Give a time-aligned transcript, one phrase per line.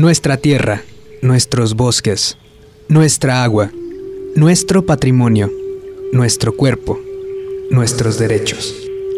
[0.00, 0.82] Nuestra tierra,
[1.20, 2.38] nuestros bosques,
[2.88, 3.70] nuestra agua,
[4.34, 5.52] nuestro patrimonio,
[6.10, 6.98] nuestro cuerpo,
[7.70, 8.74] nuestros derechos.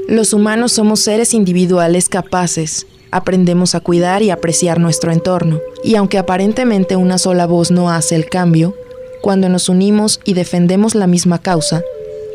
[0.08, 6.18] Los humanos somos seres individuales capaces, aprendemos a cuidar y apreciar nuestro entorno, y aunque
[6.18, 8.74] aparentemente una sola voz no hace el cambio,
[9.20, 11.84] cuando nos unimos y defendemos la misma causa,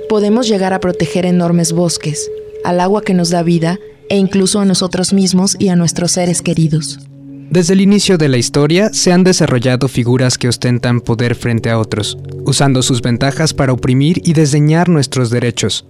[0.07, 2.31] podemos llegar a proteger enormes bosques,
[2.63, 3.77] al agua que nos da vida
[4.09, 7.06] e incluso a nosotros mismos y a nuestros seres queridos.
[7.49, 11.79] Desde el inicio de la historia se han desarrollado figuras que ostentan poder frente a
[11.79, 15.85] otros, usando sus ventajas para oprimir y desdeñar nuestros derechos.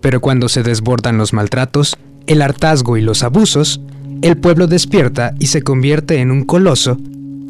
[0.00, 1.94] Pero cuando se desbordan los maltratos,
[2.26, 3.82] el hartazgo y los abusos,
[4.22, 6.96] el pueblo despierta y se convierte en un coloso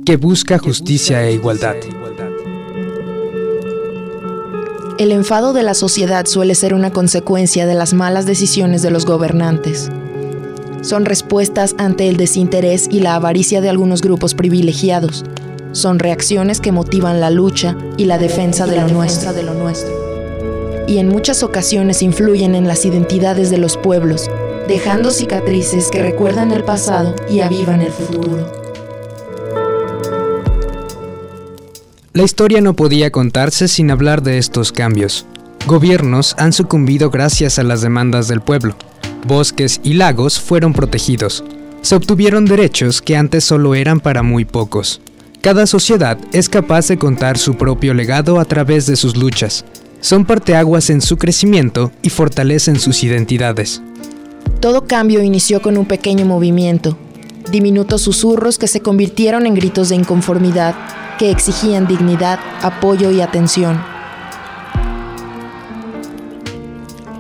[0.05, 1.77] que busca justicia e igualdad.
[4.99, 9.07] El enfado de la sociedad suele ser una consecuencia de las malas decisiones de los
[9.07, 9.91] gobernantes
[10.85, 15.25] son respuestas ante el desinterés y la avaricia de algunos grupos privilegiados.
[15.73, 18.87] Son reacciones que motivan la lucha y la defensa, de, lo
[19.55, 20.85] nuestro.
[20.87, 24.31] Y en muchas ocasiones influyen en las identidades de los pueblos,
[24.69, 28.63] dejando cicatrices que recuerdan el pasado y avivan el futuro.
[32.13, 35.27] La historia no podía contarse sin hablar de estos cambios.
[35.67, 38.77] Gobiernos han sucumbido gracias a las demandas del pueblo
[39.25, 41.45] bosques y lagos fueron protegidos.
[41.83, 45.01] Se obtuvieron derechos que antes solo eran para muy pocos.
[45.41, 49.65] Cada sociedad es capaz de contar su propio legado a través de sus luchas.
[50.01, 53.83] Son parteaguas en su crecimiento y fortalecen sus identidades.
[54.61, 56.97] Todo cambio inició con un pequeño movimiento,
[57.51, 60.75] diminutos susurros que se convirtieron en gritos de inconformidad
[61.19, 63.94] que exigían dignidad, apoyo y atención.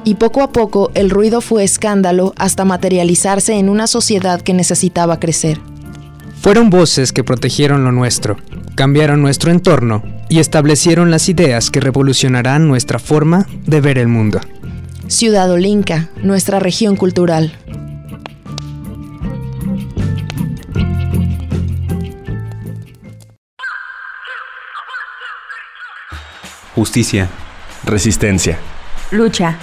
[0.04, 5.18] Y poco a poco el ruido fue escándalo hasta materializarse en una sociedad que necesitaba
[5.18, 5.60] crecer.
[6.40, 8.36] Fueron voces que protegieron lo nuestro,
[8.74, 14.40] cambiaron nuestro entorno y establecieron las ideas que revolucionarán nuestra forma de ver el mundo.
[15.06, 17.56] Ciudad Olinca, nuestra región cultural.
[26.74, 27.28] Justicia.
[27.84, 28.58] Resistencia.
[29.12, 29.56] Lucha.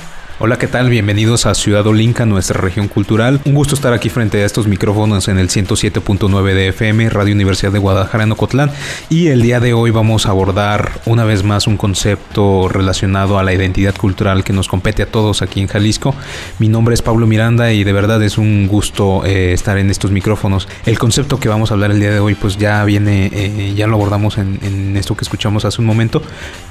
[0.44, 0.90] Hola, ¿qué tal?
[0.90, 3.40] Bienvenidos a Ciudad Olinca, nuestra región cultural.
[3.46, 7.72] Un gusto estar aquí frente a estos micrófonos en el 107.9 de FM, Radio Universidad
[7.72, 8.72] de Guadalajara en Ocotlán.
[9.08, 13.44] Y el día de hoy vamos a abordar una vez más un concepto relacionado a
[13.44, 16.16] la identidad cultural que nos compete a todos aquí en Jalisco.
[16.58, 20.10] Mi nombre es Pablo Miranda y de verdad es un gusto eh, estar en estos
[20.10, 20.68] micrófonos.
[20.88, 23.86] El concepto que vamos a hablar el día de hoy pues ya viene, eh, ya
[23.86, 26.24] lo abordamos en, esto que escuchamos hace un momento,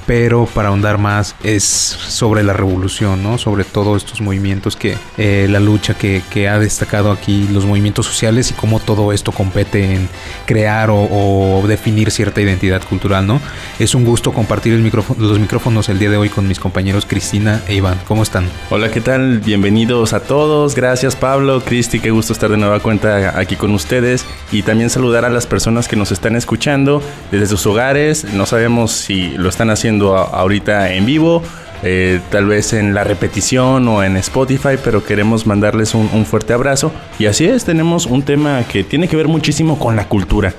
[0.05, 3.37] pero para ahondar más es sobre la revolución, ¿no?
[3.37, 8.49] Sobre todos estos movimientos que eh, la lucha que, ha destacado aquí los movimientos sociales
[8.49, 10.09] y cómo todo esto compete en
[10.45, 13.39] crear o, definir cierta identidad cultural, ¿no?
[13.79, 17.05] Es un gusto compartir el micrófono, los micrófonos el día de hoy con mis compañeros
[17.05, 17.99] Cristina e Iván.
[18.07, 18.45] ¿Cómo están?
[18.69, 19.39] Hola, ¿qué tal?
[19.39, 20.75] Bienvenidos a todos.
[20.75, 25.25] Gracias Pablo, Cristi, qué gusto estar de nueva cuenta aquí con ustedes y también saludar
[25.25, 28.25] a las personas que nos están escuchando desde sus hogares.
[28.33, 31.43] No sabemos si lo están haciendo ahorita en vivo
[31.83, 36.91] eh, tal vez en la repetición o en Spotify, pero queremos mandarles un, fuerte abrazo.
[37.19, 40.53] Y así es, tenemos un tema que tiene que ver muchísimo con la cultura.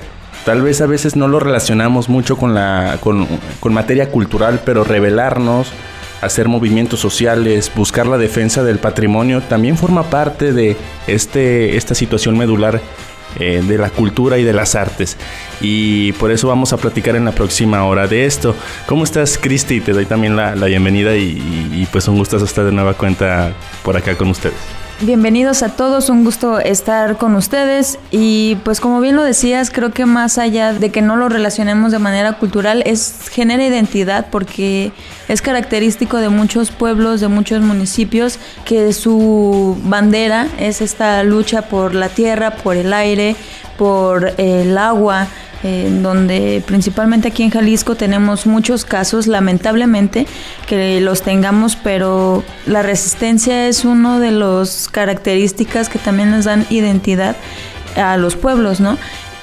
[0.44, 3.28] Tal vez a veces no lo relacionamos mucho con, la, con,
[3.60, 5.72] con materia cultural, pero revelarnos,
[6.20, 12.38] hacer movimientos sociales, buscar la defensa del patrimonio, también forma parte de este, esta situación
[12.38, 12.80] medular
[13.38, 15.16] eh, de la cultura y de las artes.
[15.60, 18.54] Y por eso vamos a platicar en la próxima hora de esto.
[18.86, 19.80] ¿Cómo estás, Cristi?
[19.80, 23.52] Te doy también la, bienvenida y, y, pues un gusto estar de nueva cuenta
[23.82, 24.82] por acá con ustedes.
[25.04, 27.98] Bienvenidos a todos, un gusto estar con ustedes.
[28.12, 31.90] Y pues como bien lo decías, creo que más allá de que no lo relacionemos
[31.90, 34.92] de manera cultural, es genera identidad porque
[35.26, 41.96] es característico de muchos pueblos, de muchos municipios, que su bandera es esta lucha por
[41.96, 43.34] la tierra, por el aire,
[43.76, 45.26] por el agua,
[45.62, 50.26] en donde principalmente aquí en Jalisco tenemos muchos casos, lamentablemente,
[50.66, 56.66] que los tengamos, pero la resistencia es una de las características que también nos dan
[56.70, 57.36] identidad
[57.96, 58.98] a los pueblos, ¿no?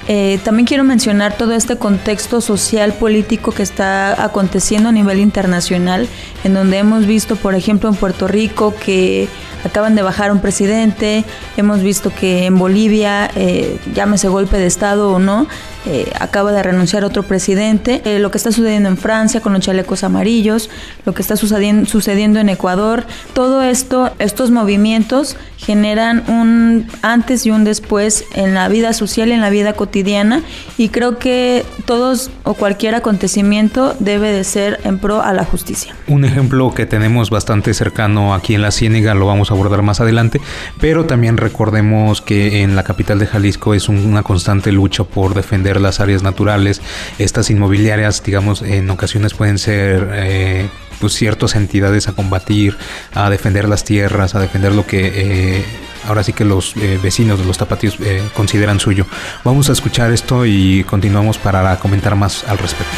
[0.08, 6.08] Eh, también quiero mencionar todo este contexto social político que está aconteciendo a nivel internacional,
[6.42, 9.28] en donde hemos visto, por ejemplo, en Puerto Rico que
[9.64, 11.24] acaban de bajar un presidente,
[11.56, 15.46] hemos visto que en Bolivia, eh, llámese golpe de Estado o no,
[15.86, 19.62] eh, acaba de renunciar otro presidente, eh, lo que está sucediendo en Francia con los
[19.62, 20.68] chalecos amarillos,
[21.06, 27.64] lo que está sucediendo, en Ecuador, todo esto, estos movimientos generan un antes y un
[27.64, 30.42] después en la vida social y en la vida cotidiana
[30.76, 35.94] y creo que todos o cualquier acontecimiento debe de ser en pro a la justicia.
[36.08, 40.00] Un ejemplo que tenemos bastante cercano aquí en la Ciénega lo vamos a abordar más
[40.00, 40.40] adelante,
[40.80, 45.69] pero también recordemos que en la capital de Jalisco es una constante lucha por defender
[45.78, 46.80] las áreas naturales.
[47.18, 50.68] Estas inmobiliarias, digamos, en ocasiones pueden ser eh,
[50.98, 52.76] pues ciertas entidades a combatir,
[53.14, 55.12] a defender las tierras, a defender lo que
[55.58, 55.64] eh,
[56.08, 57.98] ahora sí que los eh, vecinos de los tapatíos
[58.34, 59.06] consideran suyo.
[59.44, 62.96] Vamos a escuchar esto y continuamos para comentar más al respecto.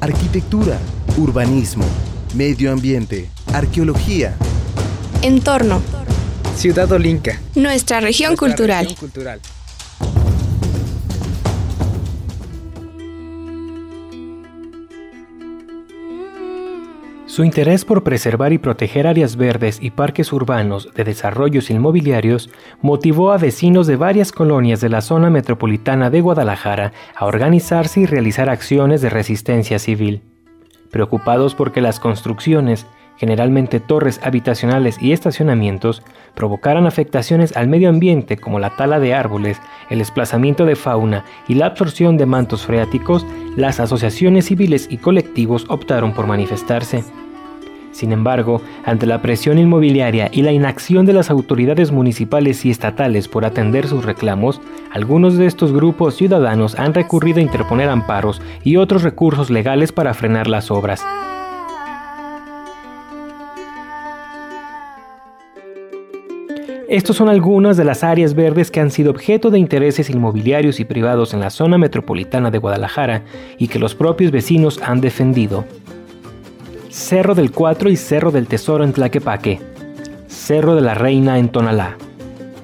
[0.00, 0.78] Arquitectura,
[1.18, 1.84] urbanismo,
[2.34, 4.34] medio ambiente, arqueología.
[5.20, 5.82] Entorno
[6.56, 7.40] Ciudad Olinca.
[7.54, 8.86] Nuestra región cultural.
[17.26, 22.50] Su interés por preservar y proteger áreas verdes y parques urbanos de desarrollos inmobiliarios
[22.82, 28.06] motivó a vecinos de varias colonias de la zona metropolitana de Guadalajara a organizarse y
[28.06, 30.22] realizar acciones de resistencia civil.
[30.90, 32.86] Preocupados porque las construcciones
[33.20, 36.02] generalmente torres habitacionales y estacionamientos,
[36.34, 41.52] provocaran afectaciones al medio ambiente como la tala de árboles, el desplazamiento de fauna y
[41.52, 43.26] la absorción de mantos freáticos,
[43.56, 47.04] las asociaciones civiles y colectivos optaron por manifestarse.
[47.92, 53.28] Sin embargo, ante la presión inmobiliaria y la inacción de las autoridades municipales y estatales
[53.28, 54.62] por atender sus reclamos,
[54.92, 60.14] algunos de estos grupos ciudadanos han recurrido a interponer amparos y otros recursos legales para
[60.14, 61.04] frenar las obras.
[66.90, 70.84] Estos son algunas de las áreas verdes que han sido objeto de intereses inmobiliarios y
[70.84, 73.22] privados en la zona metropolitana de Guadalajara
[73.58, 75.64] y que los propios vecinos han defendido.
[76.88, 79.60] Cerro del Cuatro y Cerro del Tesoro en Tlaquepaque.
[80.26, 81.96] Cerro de la Reina en Tonalá.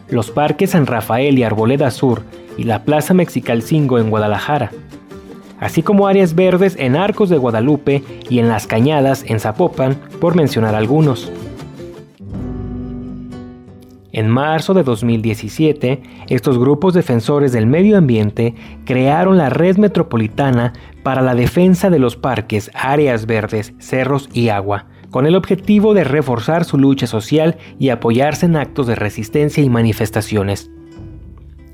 [0.08, 2.22] Los parques San Rafael y Arboleda Sur
[2.58, 4.72] y la Plaza Mexicalcingo en Guadalajara.
[5.60, 10.34] Así como áreas verdes en Arcos de Guadalupe y en Las Cañadas en Zapopan, por
[10.34, 11.30] mencionar algunos.
[14.16, 18.54] En marzo de 2017, estos grupos defensores del medio ambiente
[18.86, 20.72] crearon la Red Metropolitana
[21.02, 26.04] para la Defensa de los Parques, Áreas Verdes, Cerros y Agua, con el objetivo de
[26.04, 30.70] reforzar su lucha social y apoyarse en actos de resistencia y manifestaciones.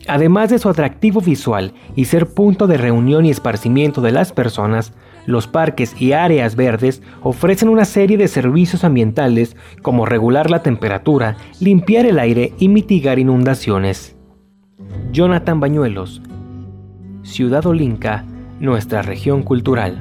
[0.08, 4.94] Además de su atractivo visual y ser punto de reunión y esparcimiento de las personas,
[5.26, 11.36] los parques y áreas verdes ofrecen una serie de servicios ambientales como regular la temperatura,
[11.60, 14.16] limpiar el aire y mitigar inundaciones.
[15.12, 16.22] Jonathan Bañuelos,
[17.22, 18.24] Ciudad Olinca,
[18.58, 20.00] nuestra región cultural.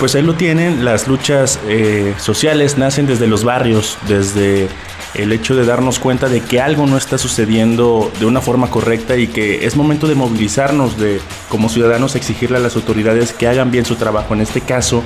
[0.00, 4.66] Pues ahí lo tienen, las luchas eh, sociales nacen desde los barrios, desde
[5.12, 9.18] el hecho de darnos cuenta de que algo no está sucediendo de una forma correcta
[9.18, 11.20] y que es momento de movilizarnos, de
[11.50, 14.32] como ciudadanos exigirle a las autoridades que hagan bien su trabajo.
[14.32, 15.02] En este caso,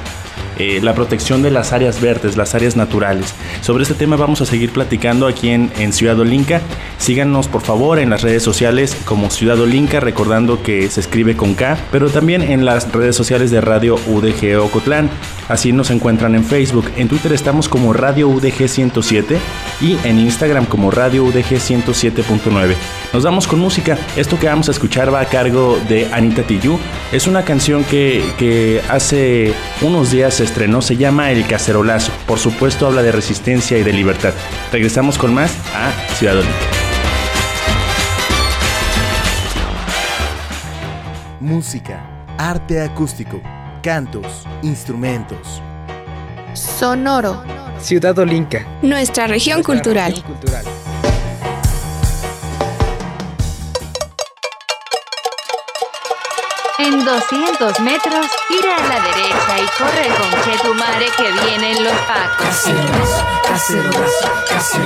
[0.58, 3.34] eh, la protección de las áreas verdes, las áreas naturales.
[3.60, 6.60] Sobre este tema vamos a seguir platicando aquí en, en Ciudad Olinca.
[6.98, 11.54] Síganos por favor en las redes sociales como Ciudad Olinca, recordando que se escribe con
[11.54, 15.10] K, pero también en las redes sociales de Radio UDG Ocotlán.
[15.48, 16.90] Así nos encuentran en Facebook.
[16.96, 19.38] En Twitter estamos como Radio UDG 107
[19.80, 22.74] y en Instagram como Radio UDG 107.9.
[23.12, 23.98] Nos vamos con música.
[24.16, 26.80] Esto que vamos a escuchar va a cargo de Anita Tijoux.
[27.12, 29.52] Es una canción que, que hace
[29.82, 30.82] unos días se estrenó.
[30.82, 32.12] Se llama El Cacerolazo.
[32.26, 34.32] Por supuesto habla de resistencia y de libertad.
[34.72, 36.66] Regresamos con más a Ciudad Olímpica.
[41.40, 42.00] Música,
[42.38, 43.40] arte acústico,
[43.82, 45.60] cantos, instrumentos.
[46.54, 47.42] Sonoro.
[47.80, 48.64] Ciudad Olinca.
[48.80, 50.14] Nuestra región cultural.
[56.78, 63.33] En 200 metros, gira a la derecha y corre con Chetumare que vienen los pacos.
[63.46, 64.82] Cacerolazo, cacen,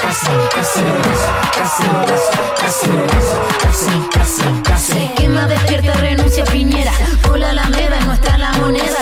[0.00, 2.30] cacen, cacerolazo, cacerolazo,
[2.60, 4.96] cacerolazo, cacen, cacen, cacen.
[4.96, 6.92] Se quema, despierta, renuncia Piñera.
[7.22, 9.00] Por la Alameda, nuestra la moneda.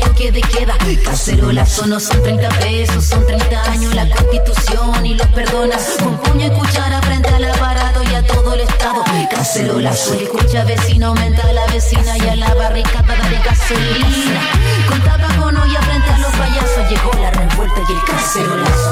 [0.00, 0.76] toque de queda.
[1.04, 5.96] Cacerolazo no son 30 pesos, son 30 años la constitución y los perdonas.
[6.02, 9.04] Con puño y cuchara frente al aparato y a todo el estado.
[9.30, 15.25] Cacerolazo, escucha vecino, aumenta a la vecina y a la barricada de gasolina.
[18.04, 18.85] Cacerolas.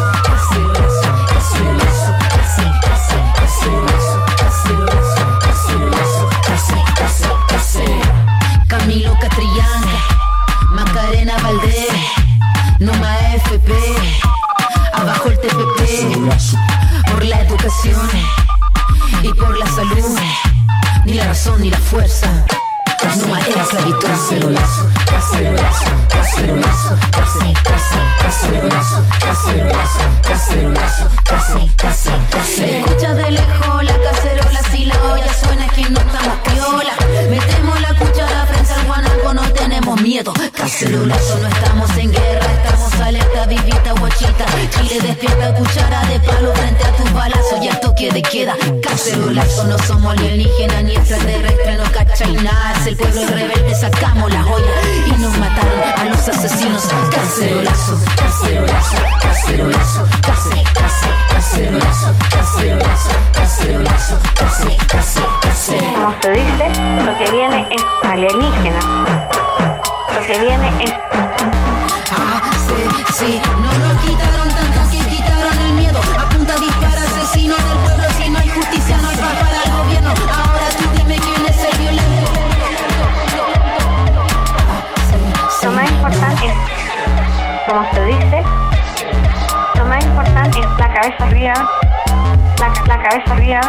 [93.16, 93.60] ese día.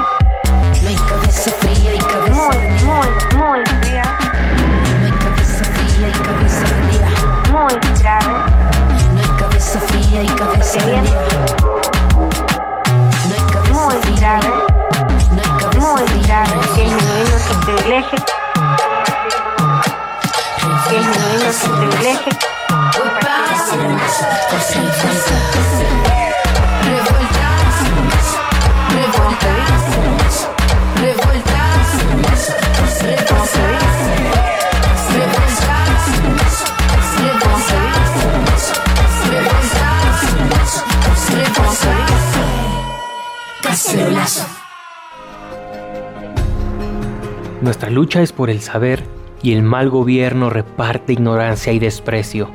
[47.95, 49.03] Lucha es por el saber
[49.41, 52.49] y el mal gobierno reparte ignorancia y desprecio.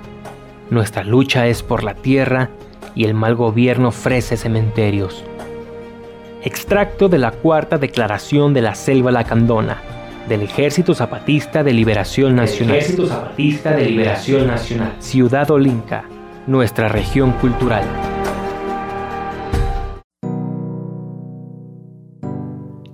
[0.68, 2.50] Nuestra lucha es por la tierra
[2.94, 5.24] y el mal gobierno ofrece cementerios.
[6.42, 9.80] Extracto de la cuarta declaración de la Selva Lacandona,
[10.28, 12.76] del Ejército Zapatista de Liberación Nacional.
[12.76, 14.92] Ejército Zapatista de Liberación Nacional.
[14.98, 16.04] Ciudad Olinca,
[16.46, 17.84] nuestra región cultural.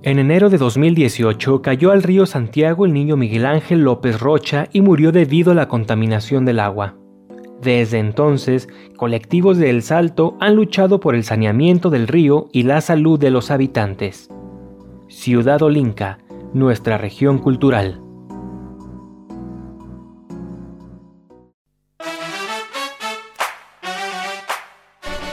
[0.07, 4.79] En enero de 2018 cayó al río Santiago el niño Miguel Ángel López Rocha y
[4.79, 6.95] murió debido a la contaminación del agua.
[7.61, 12.79] Desde entonces, colectivos de El Salto han luchado por el saneamiento del río y la
[12.79, 14.29] salud de los habitantes.
[15.09, 16.19] Ciudad Olinca,
[16.53, 17.99] nuestra región cultural.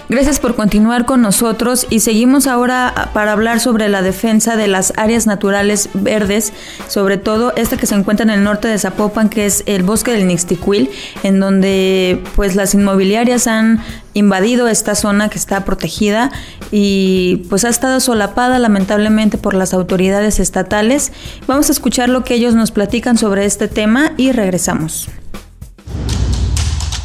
[0.08, 4.92] Gracias por continuar con nosotros y seguimos ahora para hablar sobre la defensa de las
[4.98, 6.52] áreas naturales verdes,
[6.88, 10.12] sobre todo esta que se encuentra en el norte de Zapopan, que es el bosque
[10.12, 10.90] del Nixtiquil,
[11.22, 13.82] en donde pues las inmobiliarias han
[14.12, 16.30] invadido esta zona que está protegida
[16.70, 21.12] y pues ha estado solapada lamentablemente por las autoridades estatales.
[21.46, 25.08] Vamos a escuchar lo que ellos nos platican sobre este tema y regresamos.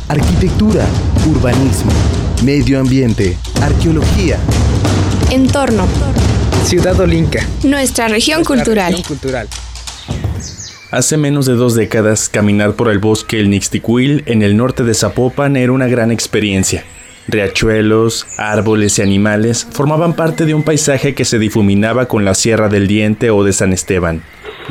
[0.10, 0.86] Arquitectura,
[1.29, 1.91] urbanismo,
[2.43, 4.38] medio ambiente, arqueología.
[5.29, 5.86] Entorno.
[6.63, 7.46] Ciudad Olinca.
[7.63, 8.91] Nuestra región nuestra cultural.
[8.93, 9.48] región cultural.
[10.91, 14.93] Hace menos de dos décadas, caminar por el bosque El Nixtiquil en el norte de
[14.93, 16.84] Zapopan era una gran experiencia.
[17.27, 22.69] Riachuelos, árboles y animales formaban parte de un paisaje que se difuminaba con la Sierra
[22.69, 24.24] del Diente o de San Esteban.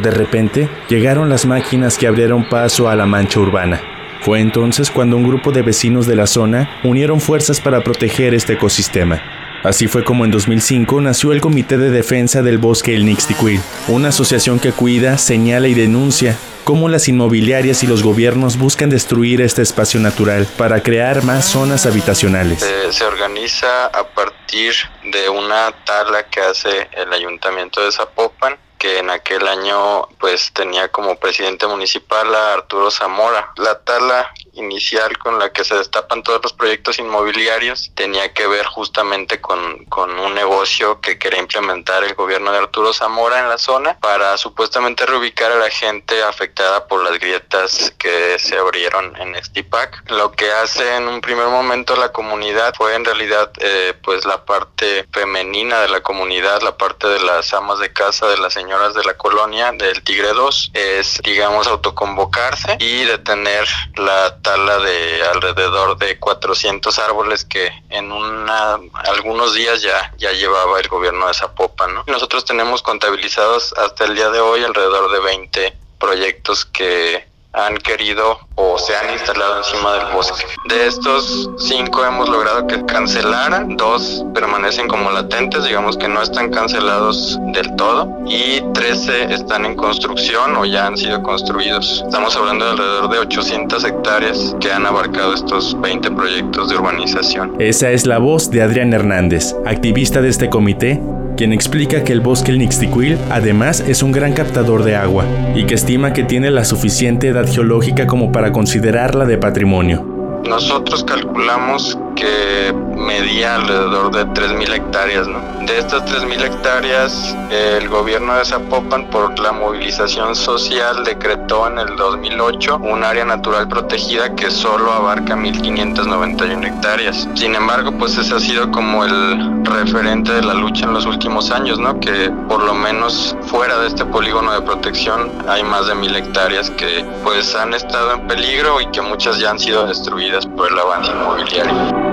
[0.03, 3.81] De repente, llegaron las máquinas que abrieron paso a la mancha urbana.
[4.21, 8.55] Fue entonces cuando un grupo de vecinos de la zona unieron fuerzas para proteger este
[8.55, 9.23] ecosistema.
[9.65, 14.11] Así fue como en 2005 nació el Comité de Defensa del Bosque El Nixtiquil, una
[14.11, 19.63] asociación que cuida, señala y denuncia cómo las inmobiliarias y los gobiernos buscan destruir este
[19.63, 22.61] espacio natural para crear más zonas habitacionales.
[22.61, 24.75] Se, se organiza a partir
[25.11, 30.89] de una tala que hace el ayuntamiento de Zapopan que en aquel año pues tenía
[30.89, 33.53] como presidente municipal a Arturo Zamora.
[33.57, 38.67] La tala inicial con la que se destapan todos los proyectos inmobiliarios tenía que ver
[38.67, 43.59] justamente con, con un negocio que quería implementar el gobierno de Arturo Zamora en la
[43.59, 49.35] zona para supuestamente reubicar a la gente afectada por las grietas que se abrieron en
[49.35, 50.11] Estipac.
[50.11, 54.45] Lo que hace en un primer momento la comunidad fue en realidad eh, pues la
[54.45, 58.95] parte femenina de la comunidad, la parte de las amas de casa, de las señoras
[58.95, 65.99] de la colonia del Tigre 2, es digamos autoconvocarse y detener la tala de alrededor
[65.99, 71.93] de 400 árboles que en una, algunos días ya, ya llevaba el gobierno de Zapopan.
[71.93, 72.05] ¿no?
[72.07, 77.29] Nosotros tenemos contabilizados hasta el día de hoy alrededor de 20 proyectos que
[77.59, 80.45] han querido o se han instalado encima del bosque.
[80.69, 86.51] De estos cinco hemos logrado que cancelaran, dos permanecen como latentes, digamos que no están
[86.51, 92.03] cancelados del todo, y 13 están en construcción o ya han sido construidos.
[92.05, 97.57] Estamos hablando de alrededor de 800 hectáreas que han abarcado estos 20 proyectos de urbanización.
[97.59, 101.01] Esa es la voz de Adrián Hernández, activista de este comité
[101.39, 105.67] quien explica que el bosque El Nixtiquil además es un gran captador de agua y
[105.67, 110.05] que estima que tiene la suficiente edad geológica como para considerarla de patrimonio.
[110.49, 115.29] Nosotros calculamos que medía alrededor de 3.000 hectáreas.
[115.29, 115.41] ¿no?
[115.65, 121.97] De estas 3.000 hectáreas, el gobierno de Zapopan, por la movilización social, decretó en el
[121.97, 127.29] 2008 un área natural protegida que solo abarca 1.591 hectáreas.
[127.35, 131.51] Sin embargo, pues ese ha sido como el referente de la lucha en los últimos
[131.51, 132.01] años, ¿no?
[132.01, 136.71] que por lo menos fuera de este polígono de protección hay más de 1.000 hectáreas
[136.71, 140.79] que pues han estado en peligro y que muchas ya han sido destruidas por el
[140.79, 142.08] avance inmobiliario.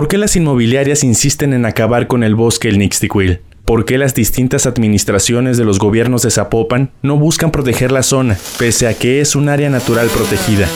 [0.00, 3.42] ¿Por qué las inmobiliarias insisten en acabar con el bosque El Nixtiquil?
[3.66, 8.38] ¿Por qué las distintas administraciones de los gobiernos de Zapopan no buscan proteger la zona,
[8.58, 10.66] pese a que es un área natural protegida?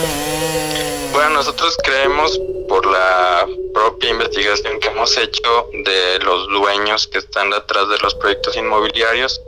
[1.15, 7.49] Bueno, nosotros creemos por la propia investigación que hemos hecho de los dueños que están
[7.49, 9.41] detrás de los proyectos inmobiliarios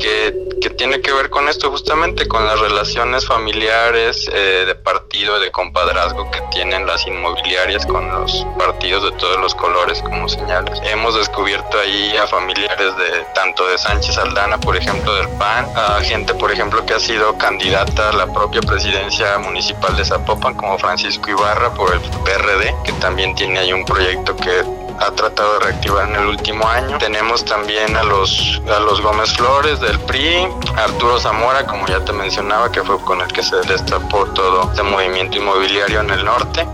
[0.00, 0.46] que,
[0.78, 6.30] tiene que ver con esto justamente, con las relaciones familiares eh, de partido, de compadrazgo
[6.30, 10.78] que tienen las inmobiliarias con los partidos de todos los colores, como señales.
[10.84, 16.00] Hemos descubierto ahí a familiares de tanto de Sánchez Aldana, por ejemplo, del PAN, a
[16.00, 20.78] gente, por ejemplo, que ha sido candidata a la propia presidencia municipal de Zapopan, como
[20.78, 24.62] Francisco Ibarra por el PRD, que también tiene ahí un proyecto que
[25.00, 26.98] ha tratado de reactivar en el último año.
[26.98, 32.12] Tenemos también a los, a los Gómez Flores del PRI, Arturo Zamora, como ya te
[32.12, 36.66] mencionaba, que fue con el que se destapó todo este movimiento inmobiliario en el norte.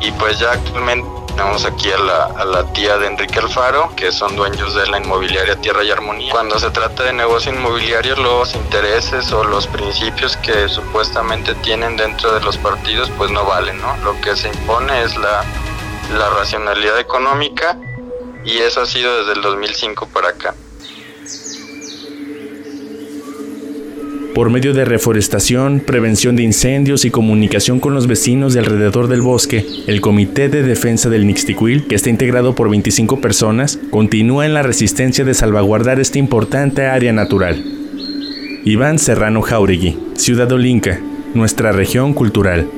[0.00, 4.12] Y pues ya actualmente tenemos aquí a la, a la, tía de Enrique Alfaro, que
[4.12, 6.30] son dueños de la inmobiliaria Tierra y Armonía.
[6.30, 12.32] Cuando se trata de negocio inmobiliario, los intereses o los principios que supuestamente tienen dentro
[12.32, 13.96] de los partidos, pues no valen, ¿no?
[14.04, 15.44] Lo que se impone es la
[16.12, 17.78] la racionalidad económica
[18.44, 20.54] y eso ha sido desde el 2005 para acá.
[24.34, 29.22] Por medio de reforestación, prevención de incendios y comunicación con los vecinos de alrededor del
[29.22, 34.52] bosque, el Comité de Defensa del Nixtiquil, que está integrado por 25 personas, continúa en
[34.52, 37.64] la resistencia de salvaguardar esta importante área natural.
[38.64, 41.00] Iván Serrano Jauregui, Ciudad Olinca,
[41.34, 42.68] nuestra región cultural.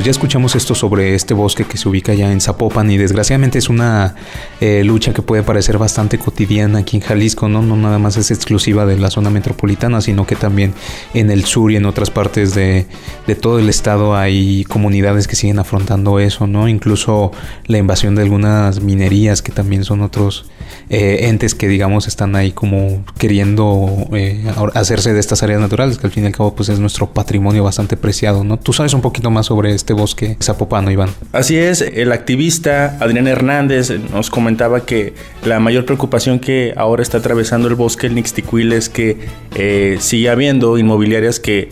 [0.00, 3.58] Pues ya escuchamos esto sobre este bosque que se ubica ya en Zapopan y desgraciadamente
[3.58, 4.14] es una
[4.62, 7.60] eh, lucha que puede parecer bastante cotidiana aquí en Jalisco, ¿no?
[7.60, 10.72] No nada más es exclusiva de la zona metropolitana, sino que también
[11.12, 12.86] en el sur y en otras partes de,
[13.26, 16.66] de todo el estado hay comunidades que siguen afrontando eso, ¿no?
[16.66, 17.30] Incluso
[17.66, 20.46] la invasión de algunas minerías que también son otros
[20.88, 26.06] eh, entes que digamos están ahí como queriendo eh, hacerse de estas áreas naturales, que
[26.06, 28.58] al fin y al cabo pues es nuestro patrimonio bastante preciado, ¿no?
[28.58, 31.10] Tú sabes un poquito más sobre este bosque zapopano, Iván.
[31.32, 37.18] Así es, el activista Adrián Hernández nos comentaba que la mayor preocupación que ahora está
[37.18, 39.18] atravesando el bosque el Nixtiquil es que
[39.54, 41.70] eh, sigue habiendo inmobiliarias que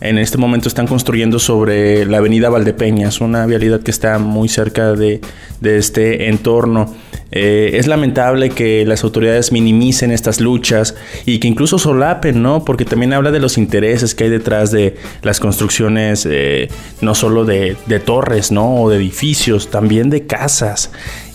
[0.00, 4.92] en este momento están construyendo sobre la avenida Valdepeñas, una vialidad que está muy cerca
[4.92, 5.20] de,
[5.62, 6.94] este entorno.
[7.32, 12.64] Eh, es lamentable que las autoridades minimicen estas luchas y que incluso solapen, ¿no?
[12.64, 16.68] Porque también habla de los intereses que hay detrás de las construcciones, eh,
[17.02, 18.82] no solo de, de torres, ¿no?
[18.82, 20.90] O de edificios, también de casas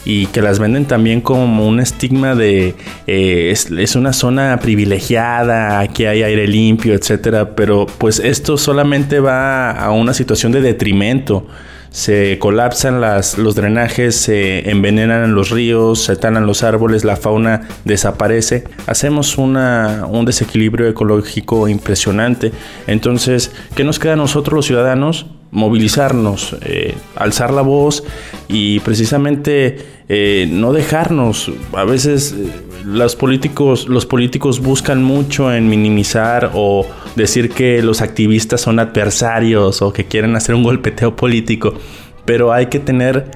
[0.06, 2.76] y que las venden también como un estigma de
[3.08, 9.72] eh, es, una zona privilegiada, aquí hay aire limpio, etcétera, pero pues esto solamente va
[9.72, 11.46] a una situación de detrimento
[11.96, 17.70] se colapsan las, los drenajes, se envenenan los ríos, se talan los árboles, la fauna
[17.86, 18.66] desaparece.
[18.86, 22.52] Hacemos una, un desequilibrio ecológico impresionante.
[22.88, 25.28] Entonces, ¿qué nos queda a nosotros los ciudadanos?
[25.56, 28.04] Movilizarnos, eh, alzar la voz
[28.50, 29.78] y precisamente
[30.10, 31.50] eh, no dejarnos.
[31.74, 32.52] A veces eh,
[32.84, 39.82] los políticos, los políticos buscan mucho en minimizar o decir que los activistas son adversarios
[39.82, 41.74] o que quieren hacer un golpeteo político,
[42.26, 43.32] pero hay que tener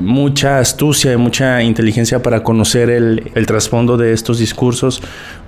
[0.00, 5.02] mucha astucia y mucha inteligencia para conocer el, el trasfondo de estos discursos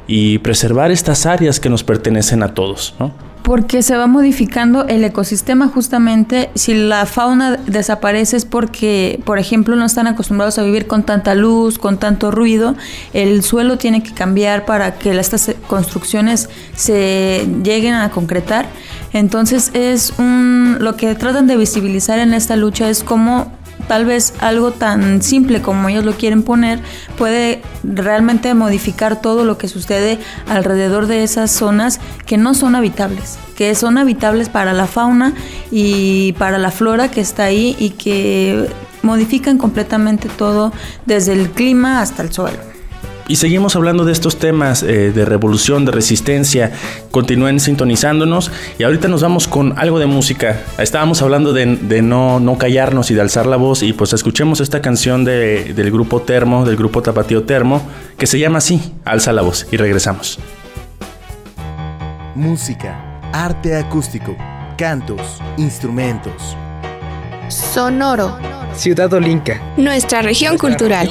[0.09, 3.14] y preservar estas áreas que nos pertenecen a todos, ¿no?
[3.44, 6.50] Porque se va modificando el ecosistema justamente.
[6.54, 11.35] Si la fauna desaparece es porque, por ejemplo, no están acostumbrados a vivir con tanta
[11.35, 12.74] luz, con tanto ruido.
[13.12, 18.66] El suelo tiene que cambiar para que estas construcciones se lleguen a concretar.
[19.12, 23.52] Entonces es un, lo que tratan de visibilizar en esta lucha es cómo
[23.88, 26.81] tal vez algo tan simple como ellos lo quieren poner
[27.16, 30.18] puede realmente modificar todo lo que sucede
[30.49, 35.35] alrededor de esas zonas que no son habitables, que son habitables para la fauna
[35.70, 38.68] y para la flora que está ahí y que
[39.03, 40.73] modifican completamente todo
[41.07, 42.73] desde el clima hasta el suelo.
[43.26, 46.72] Y seguimos hablando de estos temas eh, de revolución, de resistencia.
[47.10, 48.50] Continúen sintonizándonos.
[48.78, 50.60] Y ahorita nos vamos con algo de música.
[50.78, 51.66] Estábamos hablando de,
[52.02, 53.82] no, no, callarnos y de alzar la voz.
[53.82, 57.80] Y pues escuchemos esta canción del grupo Termo, del grupo Tapatío Termo,
[58.18, 59.66] que se llama así, Alza la voz.
[59.72, 60.38] Y regresamos.
[62.34, 64.37] Música, arte acústico,
[64.76, 66.56] cantos, instrumentos.
[67.48, 68.37] Sonoro.
[68.74, 69.62] Ciudad Olinca.
[69.76, 71.08] Nuestra región cultural.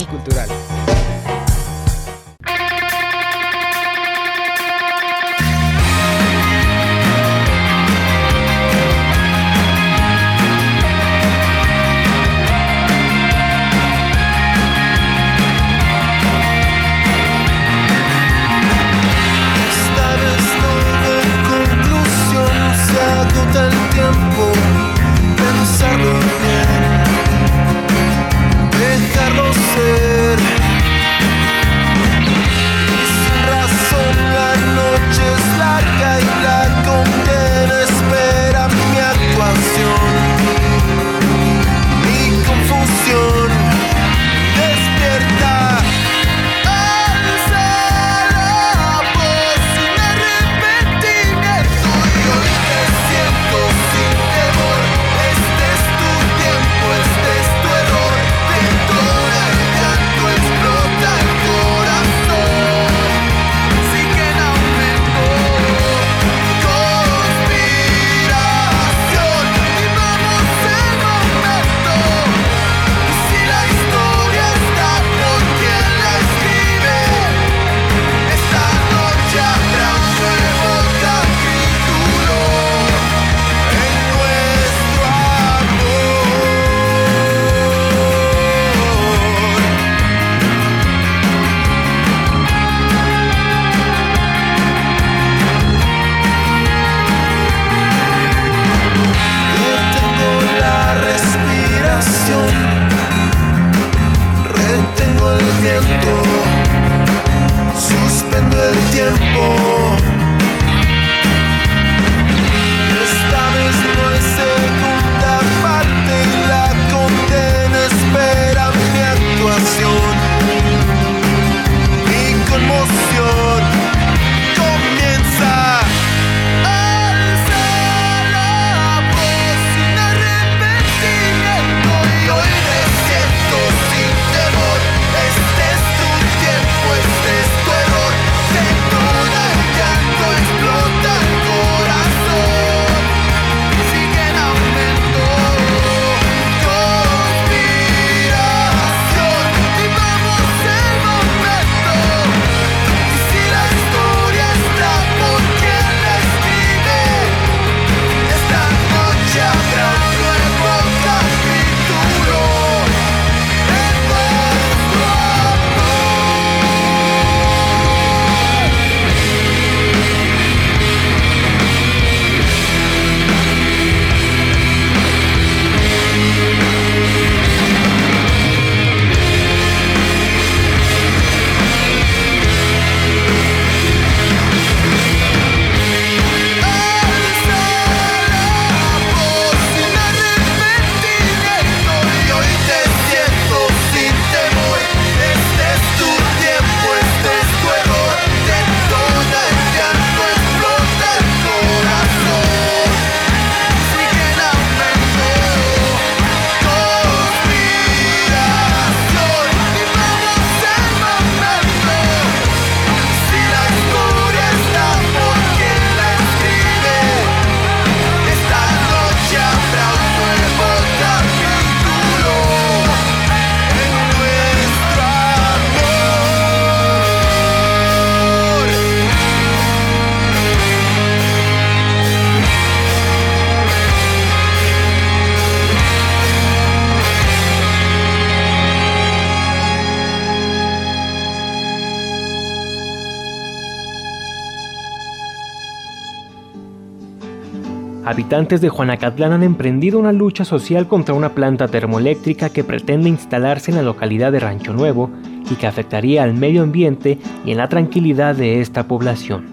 [248.13, 253.71] Habitantes de Juanacatlán han emprendido una lucha social contra una planta termoeléctrica que pretende instalarse
[253.71, 255.09] en la localidad de Rancho Nuevo
[255.49, 259.47] y que afectaría al medio ambiente y en la tranquilidad de esta población.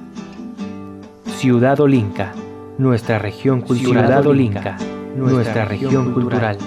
[1.38, 2.34] Ciudad Olinca,
[2.76, 4.04] nuestra región cultural.
[4.04, 4.76] Ciudad Olinca,
[5.16, 6.58] nuestra región cultural.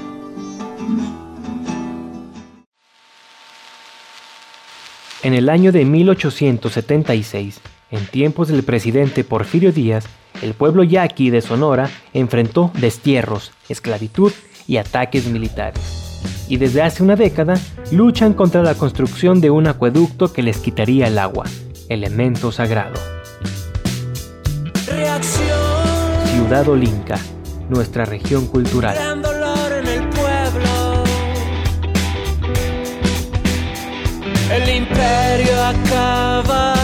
[5.22, 10.10] En el año de 1876, en tiempos del presidente Porfirio Díaz,
[10.44, 14.32] el pueblo yaqui de Sonora enfrentó destierros, esclavitud
[14.68, 15.82] y ataques militares.
[16.50, 17.56] Y desde hace una década
[17.92, 21.46] luchan contra la construcción de un acueducto que les quitaría el agua,
[21.90, 23.00] elemento sagrado.
[26.26, 27.18] Ciudad Olinca,
[27.70, 28.98] nuestra región cultural.
[34.56, 36.83] el imperio acabará.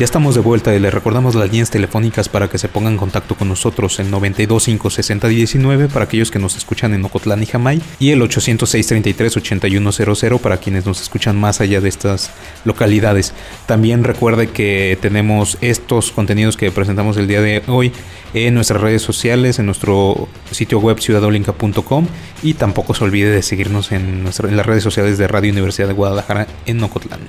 [0.00, 2.98] Ya estamos de vuelta y les recordamos las líneas telefónicas para que se pongan en
[2.98, 8.08] contacto con nosotros en 9256019 para aquellos que nos escuchan en Ocotlán y Jamay y
[8.08, 12.30] el 806-33-8100 para quienes nos escuchan más allá de estas
[12.64, 13.34] localidades.
[13.66, 17.92] También recuerde que tenemos estos contenidos que presentamos el día de hoy
[18.32, 22.06] en nuestras redes sociales, en nuestro sitio web ciudadolinca.com
[22.42, 25.92] y tampoco se olvide de seguirnos en, en las redes sociales de Radio Universidad de
[25.92, 27.20] Guadalajara en Ocotlán.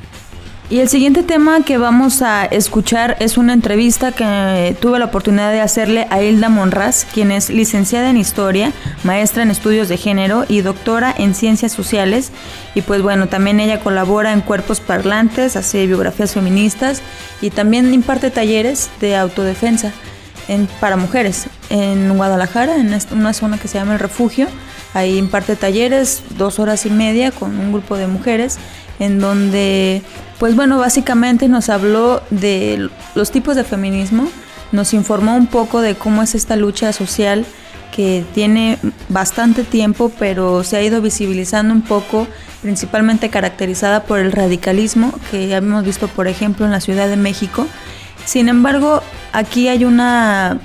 [0.72, 5.52] Y el siguiente tema que vamos a escuchar es una entrevista que tuve la oportunidad
[5.52, 8.72] de hacerle a Hilda Monraz, quien es licenciada en Historia,
[9.04, 12.32] maestra en Estudios de Género y doctora en Ciencias Sociales.
[12.74, 17.02] Y pues bueno, también ella colabora en Cuerpos Parlantes, hace biografías feministas
[17.42, 19.92] y también imparte talleres de autodefensa
[20.48, 24.48] en, para mujeres en Guadalajara, en una zona que se llama El Refugio.
[24.94, 28.58] Ahí imparte talleres, dos horas y media con un grupo de mujeres,
[29.02, 30.02] en donde
[30.42, 34.28] pues bueno, básicamente nos habló de los tipos de feminismo,
[34.72, 37.46] nos informó un poco de cómo es esta lucha social
[37.96, 42.28] que tiene bastante tiempo, pero se ha ido visibilizando un poco,
[42.64, 47.68] principalmente caracterizada por el radicalismo que hemos visto, por ejemplo, en la Ciudad de México.
[48.26, 50.60] Sin embargo, aquí hay una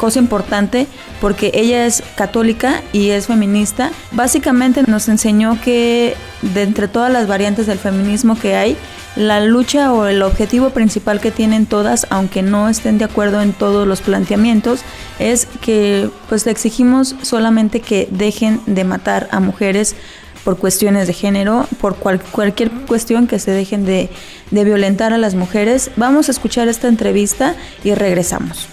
[0.00, 0.86] cosa importante
[1.20, 3.90] porque ella es católica y es feminista.
[4.12, 8.78] Básicamente nos enseñó que de entre todas las variantes del feminismo que hay,
[9.14, 13.52] la lucha o el objetivo principal que tienen todas, aunque no estén de acuerdo en
[13.52, 14.80] todos los planteamientos,
[15.18, 19.96] es que pues le exigimos solamente que dejen de matar a mujeres
[20.44, 24.08] por cuestiones de género, por cualquier cuestión que se dejen de,
[24.50, 25.90] de violentar a las mujeres.
[25.96, 28.66] Vamos a escuchar esta entrevista y regresamos.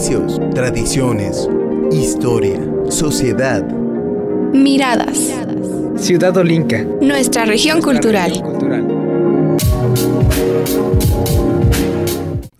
[0.00, 1.46] Oficios, tradiciones,
[1.92, 2.58] historia,
[2.88, 3.62] sociedad.
[4.50, 5.30] Miradas.
[5.98, 6.86] Ciudad Olinca.
[7.02, 8.32] Nuestra región cultural.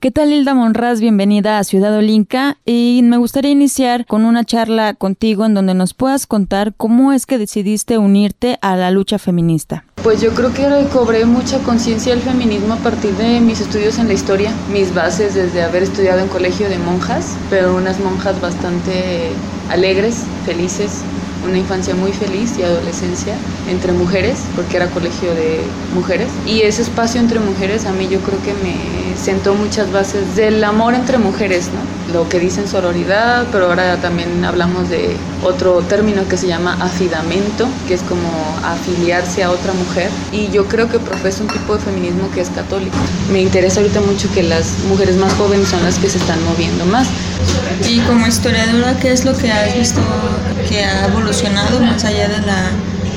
[0.01, 0.99] ¿Qué tal Hilda Monraz?
[0.99, 5.93] Bienvenida a Ciudad Olinca y me gustaría iniciar con una charla contigo en donde nos
[5.93, 9.85] puedas contar cómo es que decidiste unirte a la lucha feminista.
[10.03, 14.09] Pues yo creo que cobré mucha conciencia del feminismo a partir de mis estudios en
[14.09, 19.33] la historia, mis bases desde haber estudiado en colegio de monjas, pero unas monjas bastante
[19.69, 21.03] alegres, felices,
[21.46, 23.35] una infancia muy feliz y adolescencia
[23.68, 25.61] entre mujeres, porque era colegio de
[25.94, 26.29] mujeres.
[26.46, 30.62] Y ese espacio entre mujeres a mí yo creo que me sentó muchas bases del
[30.64, 32.12] amor entre mujeres, ¿no?
[32.12, 37.68] Lo que dicen sororidad, pero ahora también hablamos de otro término que se llama afidamento,
[37.87, 38.29] que es como
[38.64, 40.11] afiliarse a otra mujer.
[40.33, 42.96] Y yo creo que profeso un tipo de feminismo que es católico.
[43.33, 46.85] Me interesa ahorita mucho que las mujeres más jóvenes son las que se están moviendo
[46.87, 47.07] más.
[47.88, 50.00] Y como historiadora, ¿qué es lo que has visto
[50.68, 51.30] que ha evolucionado
[51.81, 52.71] más allá de la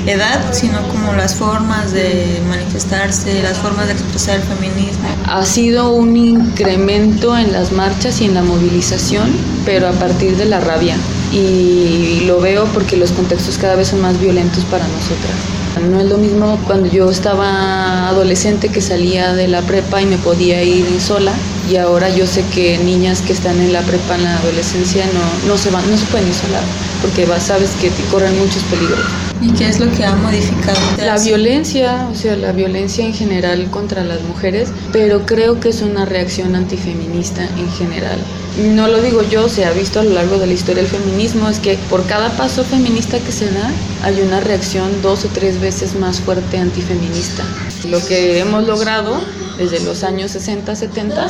[0.06, 5.08] edad, sino como las formas de manifestarse, las formas de expresar el feminismo.
[5.26, 9.32] Ha sido un incremento en las marchas y en la movilización,
[9.64, 10.96] pero a partir de la rabia.
[11.32, 15.63] Y lo veo porque los contextos cada vez son más violentos para nosotras.
[15.90, 20.16] No es lo mismo cuando yo estaba adolescente que salía de la prepa y me
[20.16, 21.32] podía ir sola
[21.70, 25.48] y ahora yo sé que niñas que están en la prepa en la adolescencia no,
[25.48, 26.62] no se van, no se pueden ir solas
[27.02, 29.00] porque sabes que corren muchos peligros.
[29.42, 30.78] ¿Y qué es lo que ha modificado?
[30.98, 35.82] La violencia, o sea, la violencia en general contra las mujeres, pero creo que es
[35.82, 38.18] una reacción antifeminista en general.
[38.56, 41.48] No lo digo yo, se ha visto a lo largo de la historia del feminismo,
[41.48, 43.68] es que por cada paso feminista que se da,
[44.02, 47.42] hay una reacción dos o tres veces más fuerte antifeminista.
[47.88, 49.20] Lo que hemos logrado
[49.58, 51.26] desde los años 60, 70,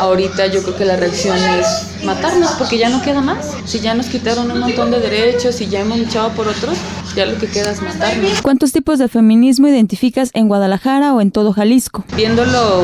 [0.00, 1.66] ahorita yo creo que la reacción es
[2.04, 3.52] matarnos porque ya no queda más.
[3.66, 6.78] Si ya nos quitaron un montón de derechos y ya hemos luchado por otros,
[7.14, 8.40] ya lo que queda es matarnos.
[8.42, 12.04] ¿Cuántos tipos de feminismo identificas en Guadalajara o en todo Jalisco?
[12.16, 12.82] Viéndolo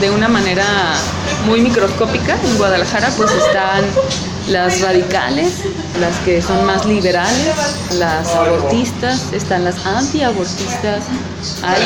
[0.00, 0.64] de una manera
[1.46, 3.84] muy microscópica, en Guadalajara pues están
[4.48, 5.60] las radicales,
[6.00, 7.54] las que son más liberales,
[7.92, 11.04] las abortistas, están las antiabortistas.
[11.62, 11.82] Hay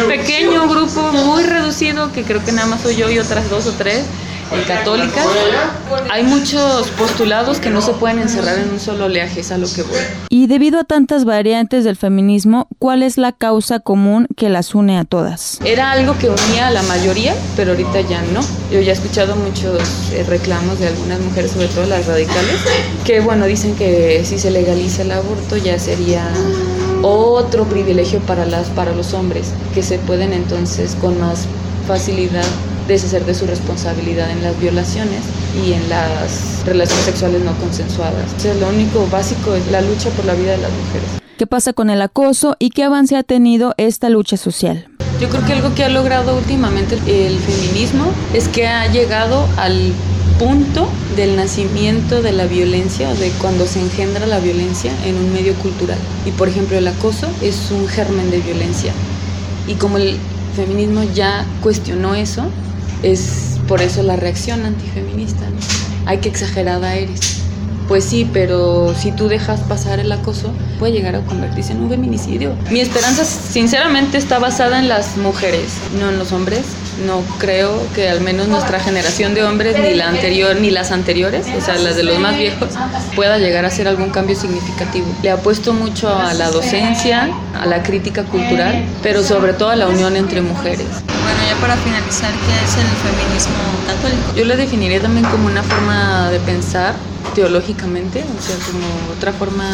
[0.00, 3.66] un pequeño grupo muy reducido que creo que nada más soy yo y otras dos
[3.66, 4.04] o tres
[4.52, 5.26] en católicas.
[6.10, 9.66] Hay muchos postulados que no se pueden encerrar en un solo oleaje, es a lo
[9.72, 9.98] que voy.
[10.28, 14.98] Y debido a tantas variantes del feminismo, ¿cuál es la causa común que las une
[14.98, 15.58] a todas?
[15.64, 18.40] Era algo que unía a la mayoría, pero ahorita ya no.
[18.70, 19.80] Yo ya he escuchado muchos
[20.12, 22.60] eh, reclamos de algunas mujeres, sobre todo las radicales,
[23.04, 26.28] que bueno, dicen que si se legaliza el aborto ya sería
[27.02, 31.46] otro privilegio para las para los hombres, que se pueden entonces con más
[31.86, 32.44] facilidad
[32.88, 35.20] deshacer de su responsabilidad en las violaciones
[35.64, 38.32] y en las relaciones sexuales no consensuadas.
[38.36, 41.08] O sea, lo único básico es la lucha por la vida de las mujeres.
[41.38, 44.88] ¿Qué pasa con el acoso y qué avance ha tenido esta lucha social?
[45.20, 49.92] Yo creo que algo que ha logrado últimamente el feminismo es que ha llegado al
[50.38, 55.54] punto del nacimiento de la violencia, de cuando se engendra la violencia en un medio
[55.54, 55.98] cultural.
[56.26, 58.92] Y por ejemplo el acoso es un germen de violencia.
[59.66, 60.16] Y como el
[60.54, 62.44] feminismo ya cuestionó eso,
[63.02, 65.48] es por eso la reacción antifeminista.
[65.48, 65.56] ¿no?
[66.06, 67.42] Ay, qué exagerada eres.
[67.88, 71.88] Pues sí, pero si tú dejas pasar el acoso, puede llegar a convertirse en un
[71.88, 72.52] feminicidio.
[72.70, 75.68] Mi esperanza, sinceramente, está basada en las mujeres,
[76.00, 76.62] no en los hombres.
[77.06, 81.46] No creo que al menos nuestra generación de hombres, ni la anterior, ni las anteriores,
[81.56, 82.70] o sea, las de los más viejos,
[83.14, 85.06] pueda llegar a hacer algún cambio significativo.
[85.22, 89.86] Le apuesto mucho a la docencia, a la crítica cultural, pero sobre todo a la
[89.86, 90.86] unión entre mujeres.
[91.46, 93.54] Ya para finalizar, ¿qué es el feminismo
[93.86, 94.34] católico?
[94.34, 96.96] Yo lo definiría también como una forma de pensar
[97.36, 99.70] teológicamente, o sea, como otra forma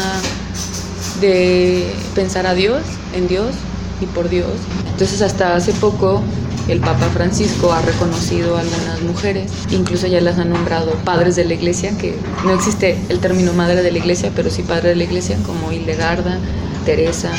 [1.19, 2.83] de pensar a Dios,
[3.15, 3.55] en Dios
[4.01, 4.51] y por Dios.
[4.91, 6.21] Entonces hasta hace poco
[6.67, 11.45] el Papa Francisco ha reconocido a algunas mujeres, incluso ya las ha nombrado padres de
[11.45, 14.95] la iglesia, que no existe el término madre de la iglesia, pero sí padre de
[14.95, 16.37] la iglesia, como Hildegarda,
[16.85, 17.31] Teresa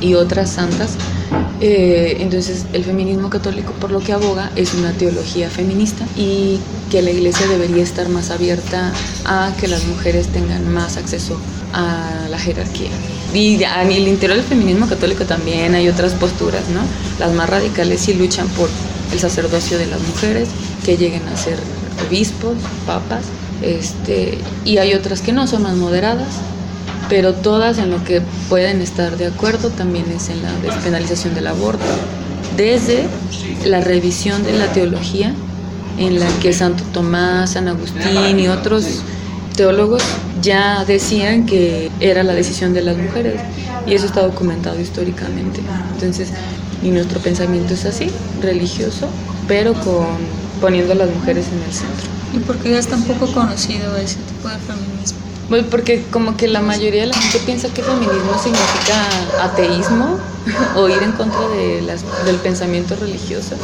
[0.00, 0.98] y otras santas.
[1.60, 7.02] Eh, entonces el feminismo católico por lo que aboga es una teología feminista y que
[7.02, 8.92] la iglesia debería estar más abierta
[9.24, 11.36] a que las mujeres tengan más acceso
[11.72, 12.90] a la jerarquía.
[13.34, 16.80] Y en el interior del feminismo católico también hay otras posturas, ¿no?
[17.18, 18.70] Las más radicales sí luchan por
[19.12, 20.48] el sacerdocio de las mujeres,
[20.84, 21.58] que lleguen a ser
[22.08, 22.54] obispos,
[22.86, 23.24] papas,
[23.62, 26.28] este, y hay otras que no son más moderadas,
[27.08, 31.46] pero todas en lo que pueden estar de acuerdo también es en la despenalización del
[31.46, 31.84] aborto,
[32.56, 33.06] desde
[33.64, 35.34] la revisión de la teología
[35.98, 39.02] en la que Santo Tomás, San Agustín y otros
[39.56, 40.02] teólogos
[40.40, 43.40] ya decían que era la decisión de las mujeres
[43.86, 45.60] y eso está documentado históricamente.
[45.94, 46.28] Entonces,
[46.82, 49.08] y nuestro pensamiento es así, religioso,
[49.48, 50.06] pero con
[50.60, 52.06] poniendo a las mujeres en el centro.
[52.34, 55.27] ¿Y por qué es tan poco conocido ese tipo de feminismo?
[55.48, 60.18] Pues porque como que la mayoría de la gente piensa que feminismo significa ateísmo
[60.76, 63.56] o ir en contra de las, del pensamiento religioso.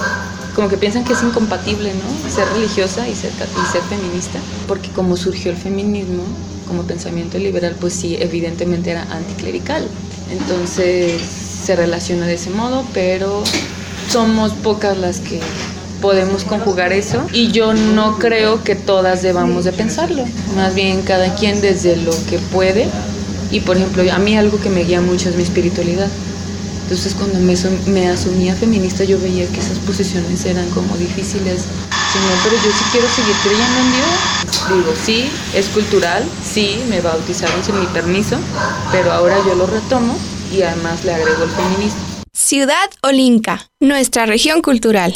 [0.55, 2.31] Como que piensan que es incompatible, ¿no?
[2.31, 4.39] Ser religiosa y ser, y ser feminista.
[4.67, 6.23] Porque como surgió el feminismo
[6.67, 9.87] como pensamiento liberal, pues sí, evidentemente era anticlerical.
[10.31, 11.21] Entonces
[11.65, 13.43] se relaciona de ese modo, pero
[14.09, 15.41] somos pocas las que
[16.05, 20.23] podemos conjugar eso y yo no creo que todas debamos de pensarlo,
[20.55, 22.87] más bien cada quien desde lo que puede
[23.51, 26.09] y por ejemplo a mí algo que me guía mucho es mi espiritualidad.
[26.83, 27.55] Entonces cuando me,
[27.87, 31.63] me asumía feminista yo veía que esas posiciones eran como difíciles.
[32.13, 34.77] Señor, pero yo sí quiero seguir creyendo en Dios.
[34.77, 38.37] Digo, sí, es cultural, sí, me bautizaron sin mi permiso,
[38.93, 40.15] pero ahora yo lo retomo
[40.53, 42.01] y además le agrego el feminismo.
[42.35, 45.15] Ciudad Olinca, nuestra región cultural.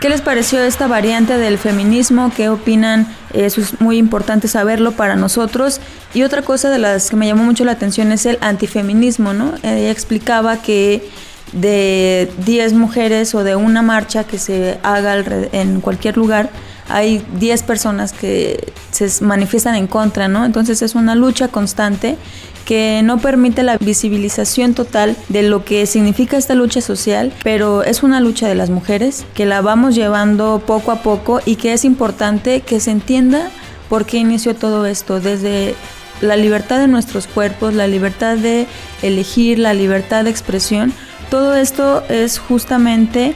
[0.00, 2.30] ¿Qué les pareció esta variante del feminismo?
[2.36, 3.08] ¿Qué opinan?
[3.34, 5.80] Eso es muy importante saberlo para nosotros.
[6.14, 9.54] Y otra cosa de las que me llamó mucho la atención es el antifeminismo, ¿no?
[9.64, 11.10] Ella explicaba que
[11.50, 15.16] de 10 mujeres o de una marcha que se haga
[15.50, 16.50] en cualquier lugar,
[16.88, 20.44] hay 10 personas que se manifiestan en contra, ¿no?
[20.44, 22.16] Entonces es una lucha constante
[22.64, 28.02] que no permite la visibilización total de lo que significa esta lucha social, pero es
[28.02, 31.84] una lucha de las mujeres que la vamos llevando poco a poco y que es
[31.86, 33.50] importante que se entienda
[33.88, 35.74] por qué inició todo esto, desde
[36.20, 38.66] la libertad de nuestros cuerpos, la libertad de
[39.02, 40.92] elegir, la libertad de expresión,
[41.30, 43.34] todo esto es justamente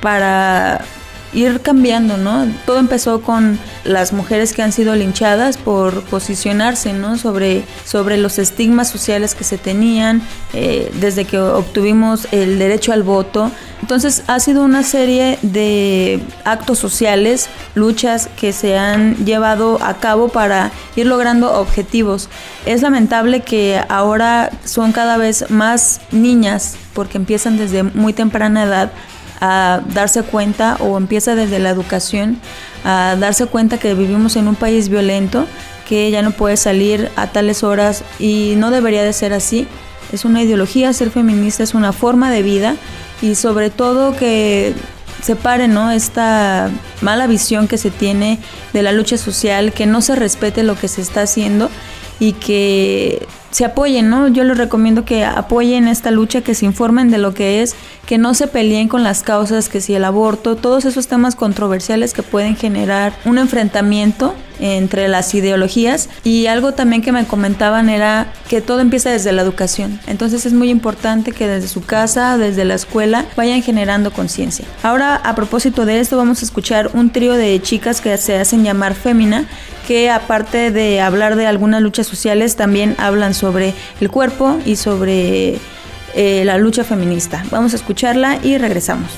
[0.00, 0.84] para
[1.32, 2.46] ir cambiando, ¿no?
[2.66, 7.16] Todo empezó con las mujeres que han sido linchadas por posicionarse, ¿no?
[7.16, 10.22] Sobre, sobre los estigmas sociales que se tenían
[10.52, 13.50] eh, desde que obtuvimos el derecho al voto.
[13.80, 20.28] Entonces ha sido una serie de actos sociales, luchas que se han llevado a cabo
[20.28, 22.28] para ir logrando objetivos.
[22.64, 28.92] Es lamentable que ahora son cada vez más niñas, porque empiezan desde muy temprana edad
[29.44, 32.38] a darse cuenta o empieza desde la educación
[32.84, 35.46] a darse cuenta que vivimos en un país violento,
[35.88, 39.66] que ya no puede salir a tales horas y no debería de ser así.
[40.12, 42.76] Es una ideología, ser feminista es una forma de vida
[43.20, 44.74] y sobre todo que
[45.22, 45.90] separe ¿no?
[45.90, 46.70] esta
[47.00, 48.38] mala visión que se tiene
[48.72, 51.68] de la lucha social, que no se respete lo que se está haciendo
[52.20, 54.28] y que se apoyen, ¿no?
[54.28, 57.76] Yo les recomiendo que apoyen esta lucha, que se informen de lo que es,
[58.06, 62.14] que no se peleen con las causas, que si el aborto, todos esos temas controversiales
[62.14, 68.32] que pueden generar un enfrentamiento entre las ideologías y algo también que me comentaban era
[68.48, 70.00] que todo empieza desde la educación.
[70.06, 74.64] Entonces es muy importante que desde su casa, desde la escuela, vayan generando conciencia.
[74.82, 78.62] Ahora, a propósito de esto, vamos a escuchar un trío de chicas que se hacen
[78.62, 79.46] llamar Fémina,
[79.86, 85.58] que aparte de hablar de algunas luchas sociales, también hablan sobre el cuerpo y sobre
[86.14, 87.42] eh, la lucha feminista.
[87.50, 89.10] Vamos a escucharla y regresamos.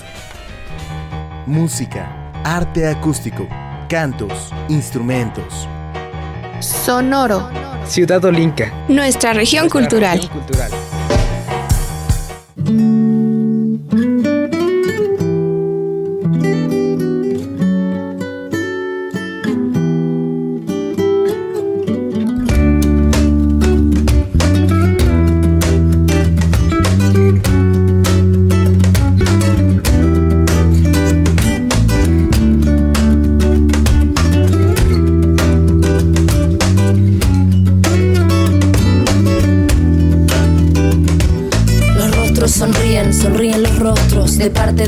[1.44, 3.46] Música, arte acústico,
[3.86, 5.68] cantos, instrumentos.
[6.60, 7.50] Sonoro,
[7.86, 8.72] Ciudad Olinca.
[8.88, 10.18] nuestra región cultural.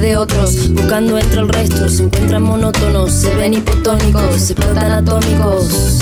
[0.00, 0.68] De otros.
[0.70, 5.95] Buscando entre el resto, se encuentran monótonos, se ven hipotónicos, se explotan atómicos.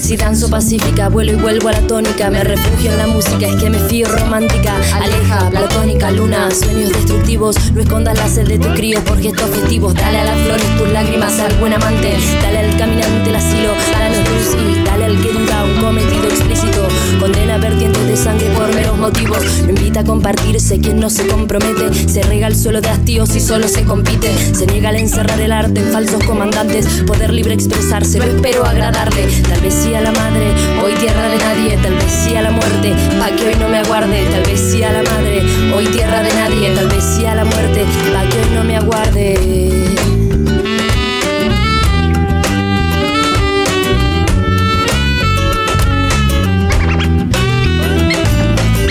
[0.00, 2.30] Si danzo pacífica, vuelo y vuelvo a la tónica.
[2.30, 4.74] Me refugio en la música, es que me fío romántica.
[4.94, 7.72] Aleja, platónica, luna, sueños destructivos.
[7.72, 9.94] No escondas la sed de tu crío por gestos festivos.
[9.94, 12.16] Dale a las flores tus lágrimas al buen amante.
[12.42, 16.88] Dale al caminante el asilo, a los y dale al que nunca un cometido explícito.
[17.20, 19.44] Condena vertientes de sangre por meros motivos.
[19.66, 21.92] Me invita a compartirse quien no se compromete.
[22.08, 24.32] Se rega el suelo de hastíos y solo se compite.
[24.54, 27.02] Se niega al encerrar el arte en falsos comandantes.
[27.06, 29.27] Poder libre expresarse, no espero agradarle.
[29.48, 30.52] Tal vez sí a la madre,
[30.82, 31.76] hoy tierra de nadie.
[31.82, 34.24] Tal vez sí a la muerte, pa' que hoy no me aguarde.
[34.30, 35.42] Tal vez sí a la madre,
[35.74, 36.70] hoy tierra de nadie.
[36.74, 39.38] Tal vez sí a la muerte, pa' que hoy no me aguarde.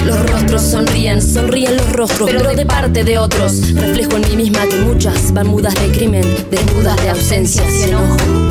[0.05, 3.73] Los rostros sonríen, sonríen los rostros, pero de parte de otros.
[3.73, 8.47] Reflejo en mí misma que muchas van mudas de crimen, desnudas de ausencia y enojo.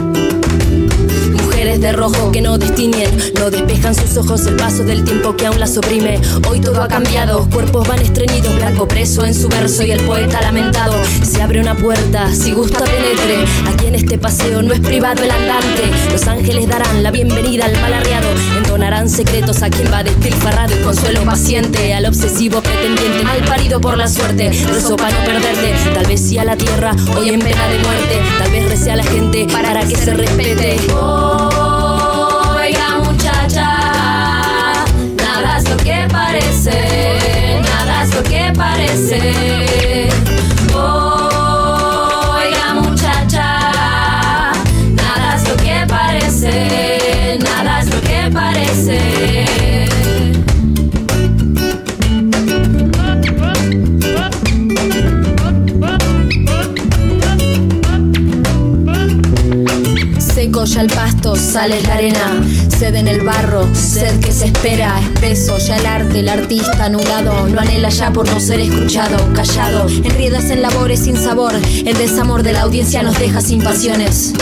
[1.76, 5.60] De rojo que no distinguen, no despejan sus ojos el paso del tiempo que aún
[5.60, 6.18] las oprime.
[6.48, 10.40] Hoy todo ha cambiado, cuerpos van estreñidos, blanco preso en su verso y el poeta
[10.40, 10.94] lamentado.
[11.22, 13.44] Se abre una puerta, si gusta penetre.
[13.68, 15.82] Aquí en este paseo no es privado el andante.
[16.10, 21.22] Los ángeles darán la bienvenida al malarreado, entonarán secretos a quien va despilfarrado y consuelo
[21.24, 24.48] paciente al obsesivo pretendiente, mal parido por la suerte.
[24.48, 28.20] Rezo para no perderte, tal vez sí a la tierra, hoy en pena de muerte.
[28.38, 30.78] Tal vez rece a la gente para que se respete.
[36.66, 39.20] Parece, nada es lo que parece.
[40.74, 41.94] Oiga
[42.74, 44.52] muchacha,
[44.92, 49.00] nada es lo que parece, nada es lo que parece.
[60.18, 62.42] Seco ya el pasto, sale la arena,
[62.78, 67.48] sed en el barro, sed que se espera, espeso ya el arte, el artista anulado,
[67.48, 72.42] no anhela ya por no ser escuchado, callado, enriedas en labores sin sabor, el desamor
[72.42, 74.34] de la audiencia nos deja sin pasiones.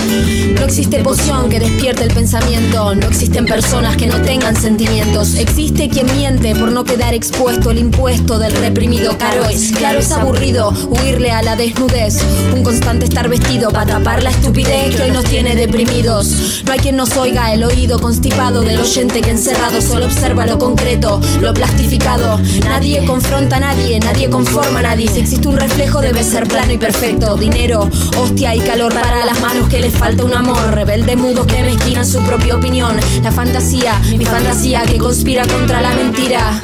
[0.59, 5.89] No existe poción que despierte el pensamiento, no existen personas que no tengan sentimientos, existe
[5.89, 10.73] quien miente por no quedar expuesto el impuesto del reprimido, caro es, claro es aburrido,
[10.89, 12.19] huirle a la desnudez,
[12.53, 16.65] un constante estar vestido para tapar la estupidez que hoy nos tiene deprimidos.
[16.67, 21.21] No hay quien nos oiga, el oído del oyente que encerrado solo observa lo concreto,
[21.43, 22.41] lo plastificado.
[22.65, 25.09] Nadie confronta a nadie, nadie conforma a nadie.
[25.09, 27.37] Si existe un reflejo, debe ser plano y perfecto.
[27.37, 30.57] Dinero, hostia y calor para las manos que les falta un amor.
[30.75, 32.97] Rebelde mudo que mezquinan su propia opinión.
[33.23, 36.63] La fantasía, mi fantasía que conspira contra la mentira.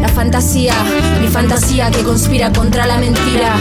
[0.00, 0.74] La fantasía,
[1.20, 3.56] mi fantasía que conspira contra la mentira.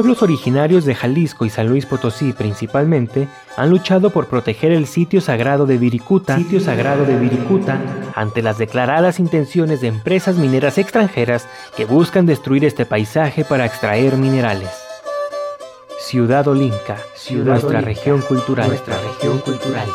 [0.00, 3.28] Pueblos originarios de Jalisco y San Luis Potosí principalmente
[3.58, 7.78] han luchado por proteger el sitio sagrado de Viricuta, sitio sagrado de Viricuta,
[8.14, 11.46] ante las declaradas intenciones de empresas mineras extranjeras
[11.76, 14.70] que buscan destruir este paisaje para extraer minerales.
[15.98, 19.86] Ciudad Olinca, Ciudad nuestra Olinca, región cultural, nuestra región cultural.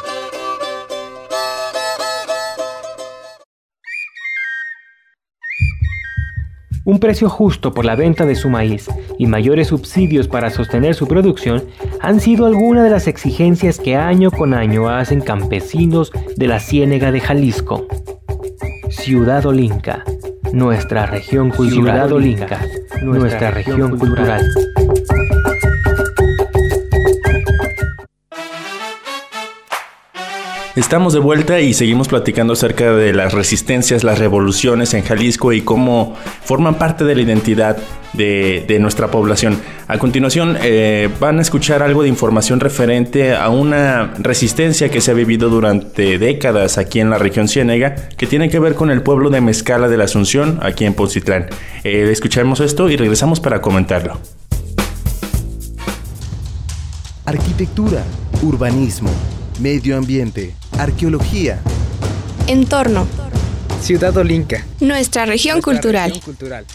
[6.85, 11.07] Un precio justo por la venta de su maíz y mayores subsidios para sostener su
[11.07, 11.63] producción
[11.99, 17.11] han sido algunas de las exigencias que año con año hacen campesinos de la Ciénega
[17.11, 17.87] de Jalisco.
[18.89, 20.03] Ciudad Olinca,
[20.53, 21.95] nuestra región cultural.
[21.95, 22.61] Ciudad Olinca,
[23.01, 24.45] nuestra región cultural.
[30.75, 35.61] Estamos de vuelta y seguimos platicando acerca de las resistencias, las revoluciones en Jalisco y
[35.61, 37.77] cómo forman parte de la identidad
[38.11, 39.57] de, nuestra población.
[39.87, 45.11] A continuación eh, van a escuchar algo de información referente a una resistencia que se
[45.11, 49.01] ha vivido durante décadas aquí en la región Ciénega que tiene que ver con el
[49.01, 51.47] pueblo de Mezcala de la Asunción aquí en Poncitlán.
[51.85, 54.19] Eh, escuchemos esto y regresamos para comentarlo.
[57.23, 58.03] Arquitectura,
[58.43, 59.09] urbanismo,
[59.61, 61.59] medio ambiente, arqueología.
[62.47, 63.07] Entorno.
[63.81, 64.65] Ciudad Olinca.
[64.79, 66.19] Nuestra región cultural.
[66.23, 66.65] cultural.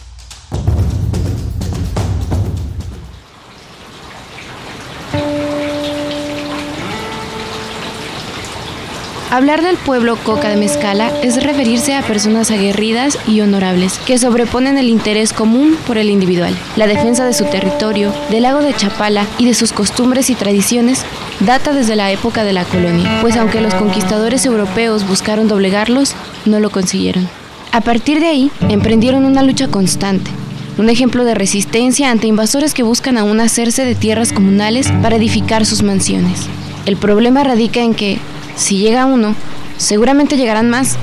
[9.31, 14.77] Hablar del pueblo Coca de Mezcala es referirse a personas aguerridas y honorables que sobreponen
[14.77, 16.53] el interés común por el individual.
[16.75, 21.05] La defensa de su territorio, del lago de Chapala y de sus costumbres y tradiciones
[21.39, 26.13] data desde la época de la colonia, pues aunque los conquistadores europeos buscaron doblegarlos,
[26.45, 27.29] no lo consiguieron.
[27.71, 30.29] A partir de ahí, emprendieron una lucha constante,
[30.77, 35.65] un ejemplo de resistencia ante invasores que buscan aún hacerse de tierras comunales para edificar
[35.65, 36.47] sus mansiones.
[36.85, 38.19] El problema radica en que,
[38.55, 39.35] si llega uno,
[39.77, 40.97] seguramente llegarán más,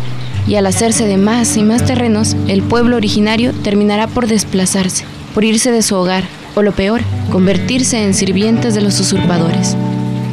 [0.47, 5.45] y al hacerse de más y más terrenos, el pueblo originario terminará por desplazarse, por
[5.45, 6.25] irse de su hogar,
[6.55, 9.77] o lo peor, convertirse en sirvientes de los usurpadores.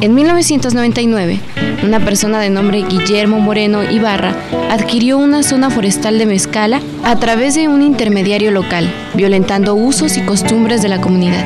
[0.00, 1.40] En 1999,
[1.82, 4.34] una persona de nombre Guillermo Moreno Ibarra
[4.70, 10.22] adquirió una zona forestal de Mezcala a través de un intermediario local, violentando usos y
[10.22, 11.44] costumbres de la comunidad.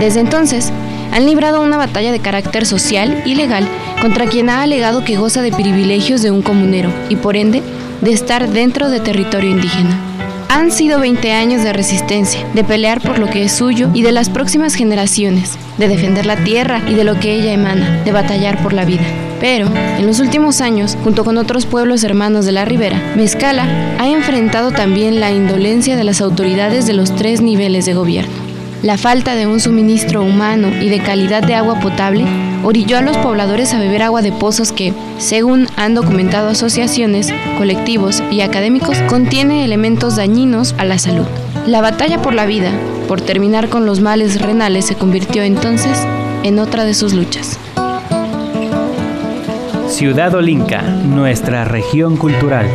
[0.00, 0.72] Desde entonces,
[1.12, 3.66] han librado una batalla de carácter social y legal
[4.00, 7.62] contra quien ha alegado que goza de privilegios de un comunero y por ende
[8.00, 9.98] de estar dentro de territorio indígena.
[10.48, 14.10] Han sido 20 años de resistencia, de pelear por lo que es suyo y de
[14.10, 18.60] las próximas generaciones, de defender la tierra y de lo que ella emana, de batallar
[18.60, 19.04] por la vida.
[19.40, 23.64] Pero, en los últimos años, junto con otros pueblos hermanos de la ribera, Mezcala
[23.98, 28.49] ha enfrentado también la indolencia de las autoridades de los tres niveles de gobierno.
[28.82, 32.24] La falta de un suministro humano y de calidad de agua potable
[32.64, 38.22] orilló a los pobladores a beber agua de pozos que, según han documentado asociaciones, colectivos
[38.30, 41.26] y académicos, contiene elementos dañinos a la salud.
[41.66, 42.70] La batalla por la vida,
[43.06, 45.98] por terminar con los males renales, se convirtió entonces
[46.42, 47.58] en otra de sus luchas.
[49.88, 52.66] Ciudad Olinca, nuestra región cultural.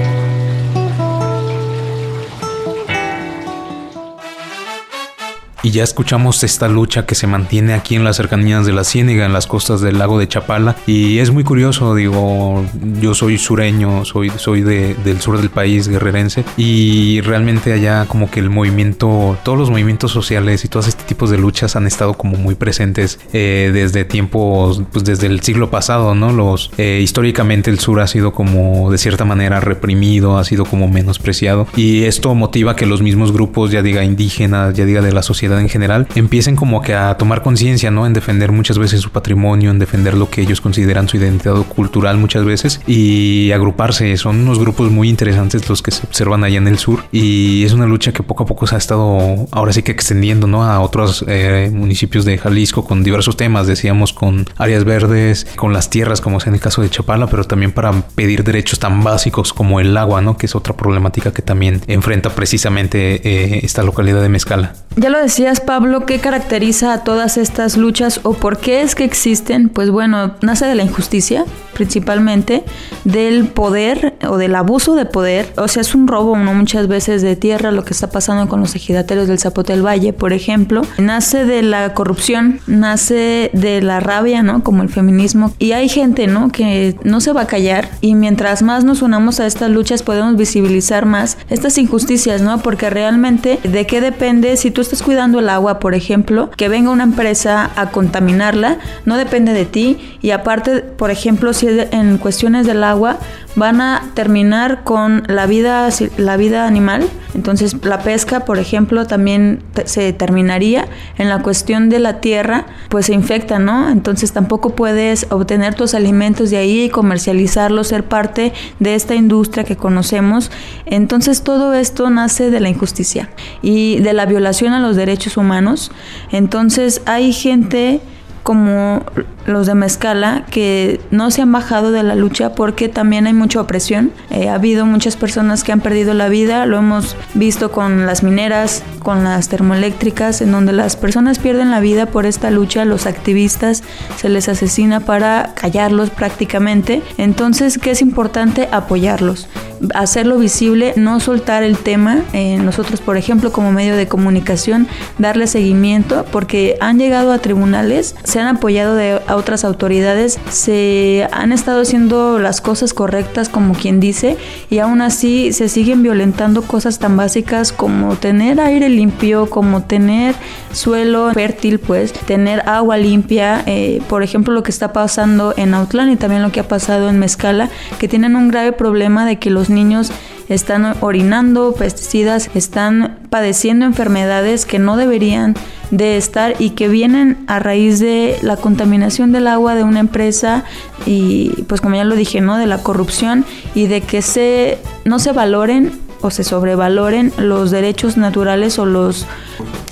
[5.66, 9.26] Y ya escuchamos esta lucha que se mantiene aquí en las cercanías de la Ciénega,
[9.26, 10.76] en las costas del lago de Chapala.
[10.86, 12.63] Y es muy curioso, digo,
[13.01, 16.45] yo soy sureño, soy, soy de- del sur del país, guerrerense.
[16.55, 21.32] Y realmente allá como que el movimiento, todos los movimientos sociales y todos este tipos
[21.32, 26.13] de luchas han estado como muy presentes eh, desde tiempos, pues desde el siglo pasado,
[26.13, 26.32] ¿no?
[26.32, 30.88] Los, eh, históricamente el sur ha sido como de cierta manera reprimido, ha sido como
[30.89, 31.66] menospreciado.
[31.76, 35.55] Y esto motiva que los mismos grupos, ya diga indígenas, ya diga de la sociedad
[35.56, 38.06] sociedad en general empiecen como que a tomar conciencia, ¿no?
[38.06, 42.18] En defender muchas veces su patrimonio, en defender lo que ellos consideran su identidad cultural
[42.18, 44.16] muchas veces y agruparse.
[44.18, 47.74] Son unos grupos muy interesantes los que se observan allá en el sur y es
[47.74, 50.64] una lucha que poco a poco se ha estado ahora sí que extendiendo, ¿no?
[50.64, 55.89] A otros eh, municipios de Jalisco con diversos temas, decíamos, con áreas verdes, con las
[55.89, 59.53] tierras, como es en el caso de Chapala, pero también para pedir derechos tan básicos
[59.53, 60.38] como el agua, ¿no?
[60.38, 64.74] Que es otra problemática que también enfrenta precisamente eh, esta localidad de Mezcala.
[64.97, 69.03] Ya lo decías, Pablo, ¿qué caracteriza a todas estas luchas o por qué es que
[69.03, 69.67] existen?
[69.67, 71.43] Pues bueno, nace de la injusticia,
[71.73, 72.63] principalmente,
[73.03, 75.51] del poder o del abuso de poder.
[75.57, 76.53] O sea, es un robo, ¿no?
[76.53, 80.13] Muchas veces de tierra, lo que está pasando con los ejidatarios del Zapote del Valle,
[80.13, 80.83] por ejemplo.
[80.97, 84.63] Nace de la corrupción, nace de la rabia, ¿no?
[84.63, 85.53] Como el feminismo.
[85.59, 86.53] Y hay gente, ¿no?
[86.53, 90.37] Que no se va a callar y mientras más nos unamos a estas luchas podemos
[90.37, 92.59] visibilizar más estas injusticias, ¿no?
[92.59, 96.89] Porque realmente, ¿de qué depende si tú estás cuidando el agua, por ejemplo, que venga
[96.89, 100.17] una empresa a contaminarla, no depende de ti.
[100.21, 103.17] Y aparte, por ejemplo, si es en cuestiones del agua,
[103.56, 105.88] van a terminar con la vida,
[106.18, 107.08] la vida animal.
[107.34, 110.88] Entonces, la pesca, por ejemplo, también se terminaría.
[111.18, 113.89] En la cuestión de la tierra, pues se infecta, ¿no?
[113.89, 119.64] Entonces, tampoco puedes obtener tus alimentos de ahí y comercializarlos, ser parte de esta industria
[119.64, 120.51] que conocemos.
[120.86, 123.30] Entonces, todo esto nace de la injusticia
[123.62, 125.91] y de la violación a los derechos humanos.
[126.32, 128.01] Entonces, hay gente
[128.43, 129.03] como
[129.45, 133.61] los de Mezcala que no se han bajado de la lucha porque también hay mucha
[133.61, 134.11] opresión.
[134.29, 138.23] Eh, ha habido muchas personas que han perdido la vida, lo hemos visto con las
[138.23, 143.05] mineras, con las termoeléctricas, en donde las personas pierden la vida por esta lucha, los
[143.05, 143.83] activistas
[144.17, 147.01] se les asesina para callarlos prácticamente.
[147.17, 148.67] Entonces, ¿qué es importante?
[148.71, 149.47] Apoyarlos
[149.93, 152.23] hacerlo visible, no soltar el tema.
[152.33, 154.87] Eh, nosotros, por ejemplo, como medio de comunicación,
[155.17, 161.51] darle seguimiento porque han llegado a tribunales, se han apoyado de otras autoridades, se han
[161.51, 164.38] estado haciendo las cosas correctas como quien dice
[164.69, 170.36] y aún así se siguen violentando cosas tan básicas como tener aire limpio, como tener
[170.71, 176.11] suelo fértil, pues tener agua limpia, eh, por ejemplo lo que está pasando en Autlán
[176.11, 177.69] y también lo que ha pasado en Mezcala,
[177.99, 180.11] que tienen un grave problema de que los niños
[180.49, 185.55] están orinando pesticidas, están padeciendo enfermedades que no deberían
[185.91, 190.63] de estar y que vienen a raíz de la contaminación del agua de una empresa
[191.05, 192.57] y pues como ya lo dije, ¿no?
[192.57, 195.91] de la corrupción y de que se no se valoren
[196.21, 199.25] o se sobrevaloren los derechos naturales o los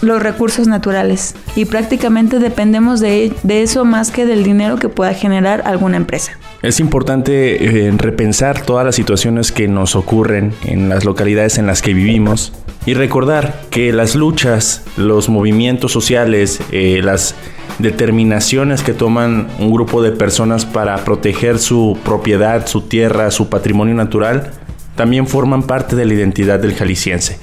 [0.01, 5.13] los recursos naturales y prácticamente dependemos de, de eso más que del dinero que pueda
[5.13, 6.37] generar alguna empresa.
[6.64, 11.82] Es importante eh, repensar todas las situaciones que nos ocurren en las localidades en las
[11.82, 12.53] que vivimos
[12.86, 17.36] y recordar que las luchas, los movimientos sociales, eh, las
[17.80, 23.93] determinaciones que toman un grupo de personas para proteger su propiedad, su tierra, su patrimonio
[23.93, 24.51] natural,
[24.95, 27.39] también forman parte de la identidad del jalisciense.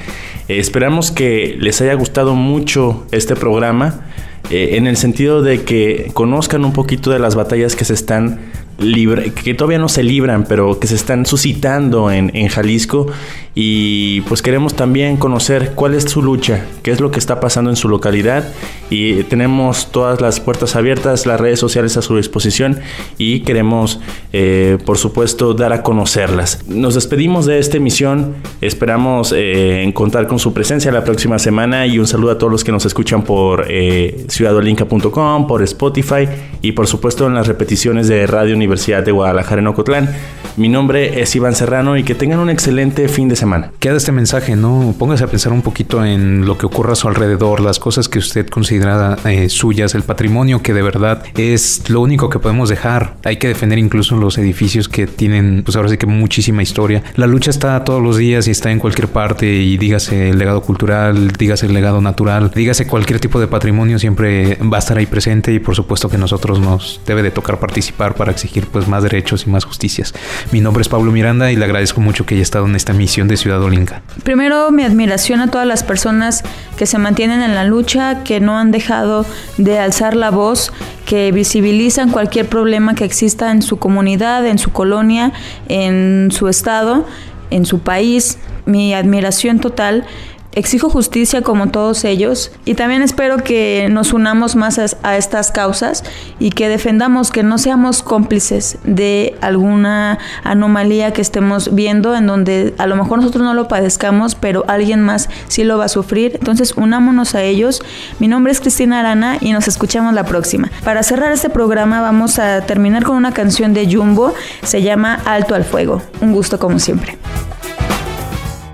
[0.49, 4.07] Eh, esperamos que les haya gustado mucho este programa.
[4.53, 8.41] en el sentido de que conozcan un poquito de las batallas que se están
[8.81, 13.07] que todavía no se libran, pero que se están suscitando en, Jalisco.
[13.55, 17.68] Y pues queremos también conocer cuál es su lucha, qué es lo que está pasando
[17.68, 18.49] en su localidad.
[18.91, 22.78] Y tenemos todas las puertas abiertas, las redes sociales a su disposición
[23.18, 24.01] y queremos,
[24.33, 26.64] eh, por supuesto, dar a conocerlas.
[26.68, 31.99] Nos despedimos de esta emisión, esperamos eh, contar con su presencia la próxima semana y
[31.99, 36.28] un saludo a todos los que nos escuchan por eh, ciudadolinca.com, por Spotify
[36.62, 40.11] y por supuesto en las repeticiones de Radio Universidad de Guadalajara en Ocotlán.
[40.56, 43.72] Mi nombre es Iván Serrano y que tengan un excelente fin de semana.
[43.78, 44.94] Queda este mensaje, ¿no?
[44.98, 48.18] Póngase a pensar un poquito en lo que ocurre a su alrededor, las cosas que
[48.18, 53.16] usted considera eh, suyas, el patrimonio que de verdad es lo único que podemos dejar.
[53.24, 57.02] Hay que defender incluso los edificios que tienen, pues ahora sí que muchísima historia.
[57.14, 60.62] La lucha está todos los días y está en cualquier parte y dígase el legado
[60.62, 65.06] cultural, dígase el legado natural, dígase cualquier tipo de patrimonio siempre va a estar ahí
[65.06, 69.03] presente y por supuesto que nosotros nos debe de tocar participar para exigir pues más
[69.03, 70.14] derechos y más justicias.
[70.53, 73.28] Mi nombre es Pablo Miranda y le agradezco mucho que haya estado en esta misión
[73.28, 74.03] de Ciudad Olinca.
[74.24, 76.42] Primero mi admiración a todas las personas
[76.76, 79.26] que se mantienen en la lucha, que no han dejado
[79.59, 80.72] de alzar la voz,
[81.07, 85.32] que visibilizan cualquier problema que exista en su comunidad, en su colonia,
[85.68, 87.07] en su estado,
[87.51, 88.38] en su país.
[88.66, 90.05] Mi admiración total
[90.53, 96.03] Exijo justicia como todos ellos y también espero que nos unamos más a, estas causas
[96.40, 102.74] y que defendamos que no seamos cómplices de alguna anomalía que estemos viendo en donde
[102.78, 106.32] a lo mejor nosotros no lo padezcamos, pero alguien más sí lo va a sufrir.
[106.34, 107.80] Entonces unámonos a ellos.
[108.18, 110.68] Mi nombre es Cristina Arana y nos escuchamos la próxima.
[110.82, 114.34] Para cerrar este programa vamos a terminar con una canción de Jumbo,
[114.64, 116.03] se llama Alto al Fuego.
[116.20, 117.18] Un gusto como siempre.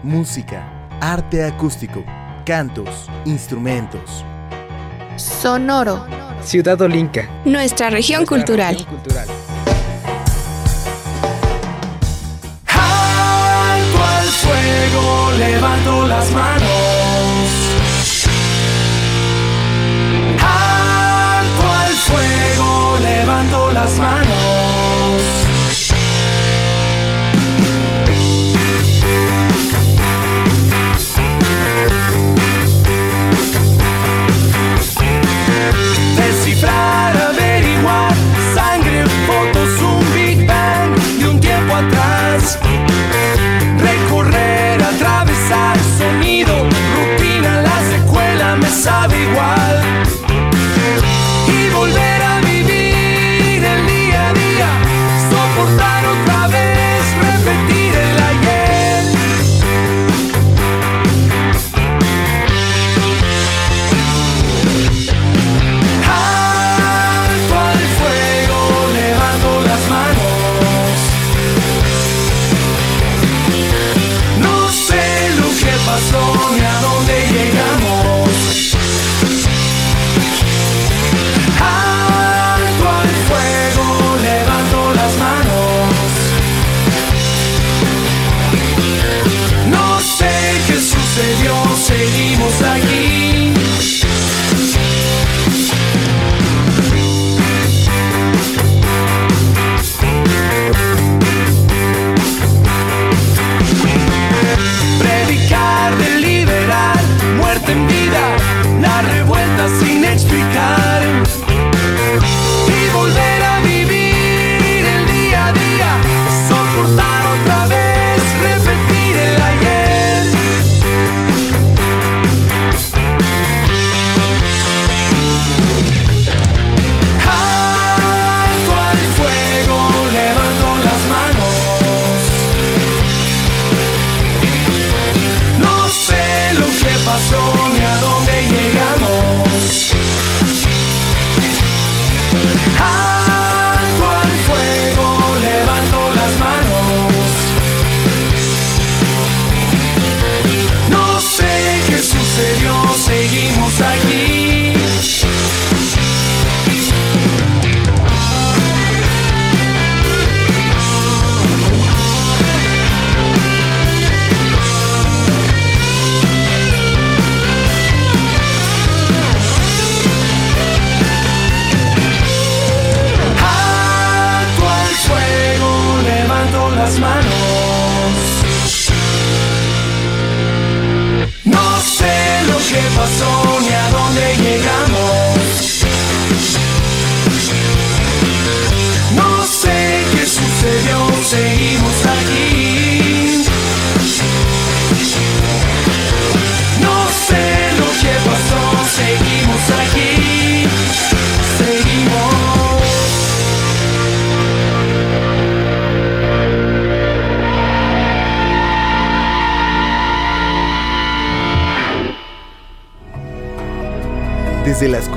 [0.03, 2.05] Música, arte acústico,
[2.45, 4.25] cantos, instrumentos.
[5.17, 6.07] Sonoro.
[6.43, 7.29] Ciudad Olinca.
[7.45, 8.77] Nuestra región cultural.
[12.69, 16.67] Alto al fuego, levanto las manos.
[20.41, 24.26] Alto al fuego, levanto las manos.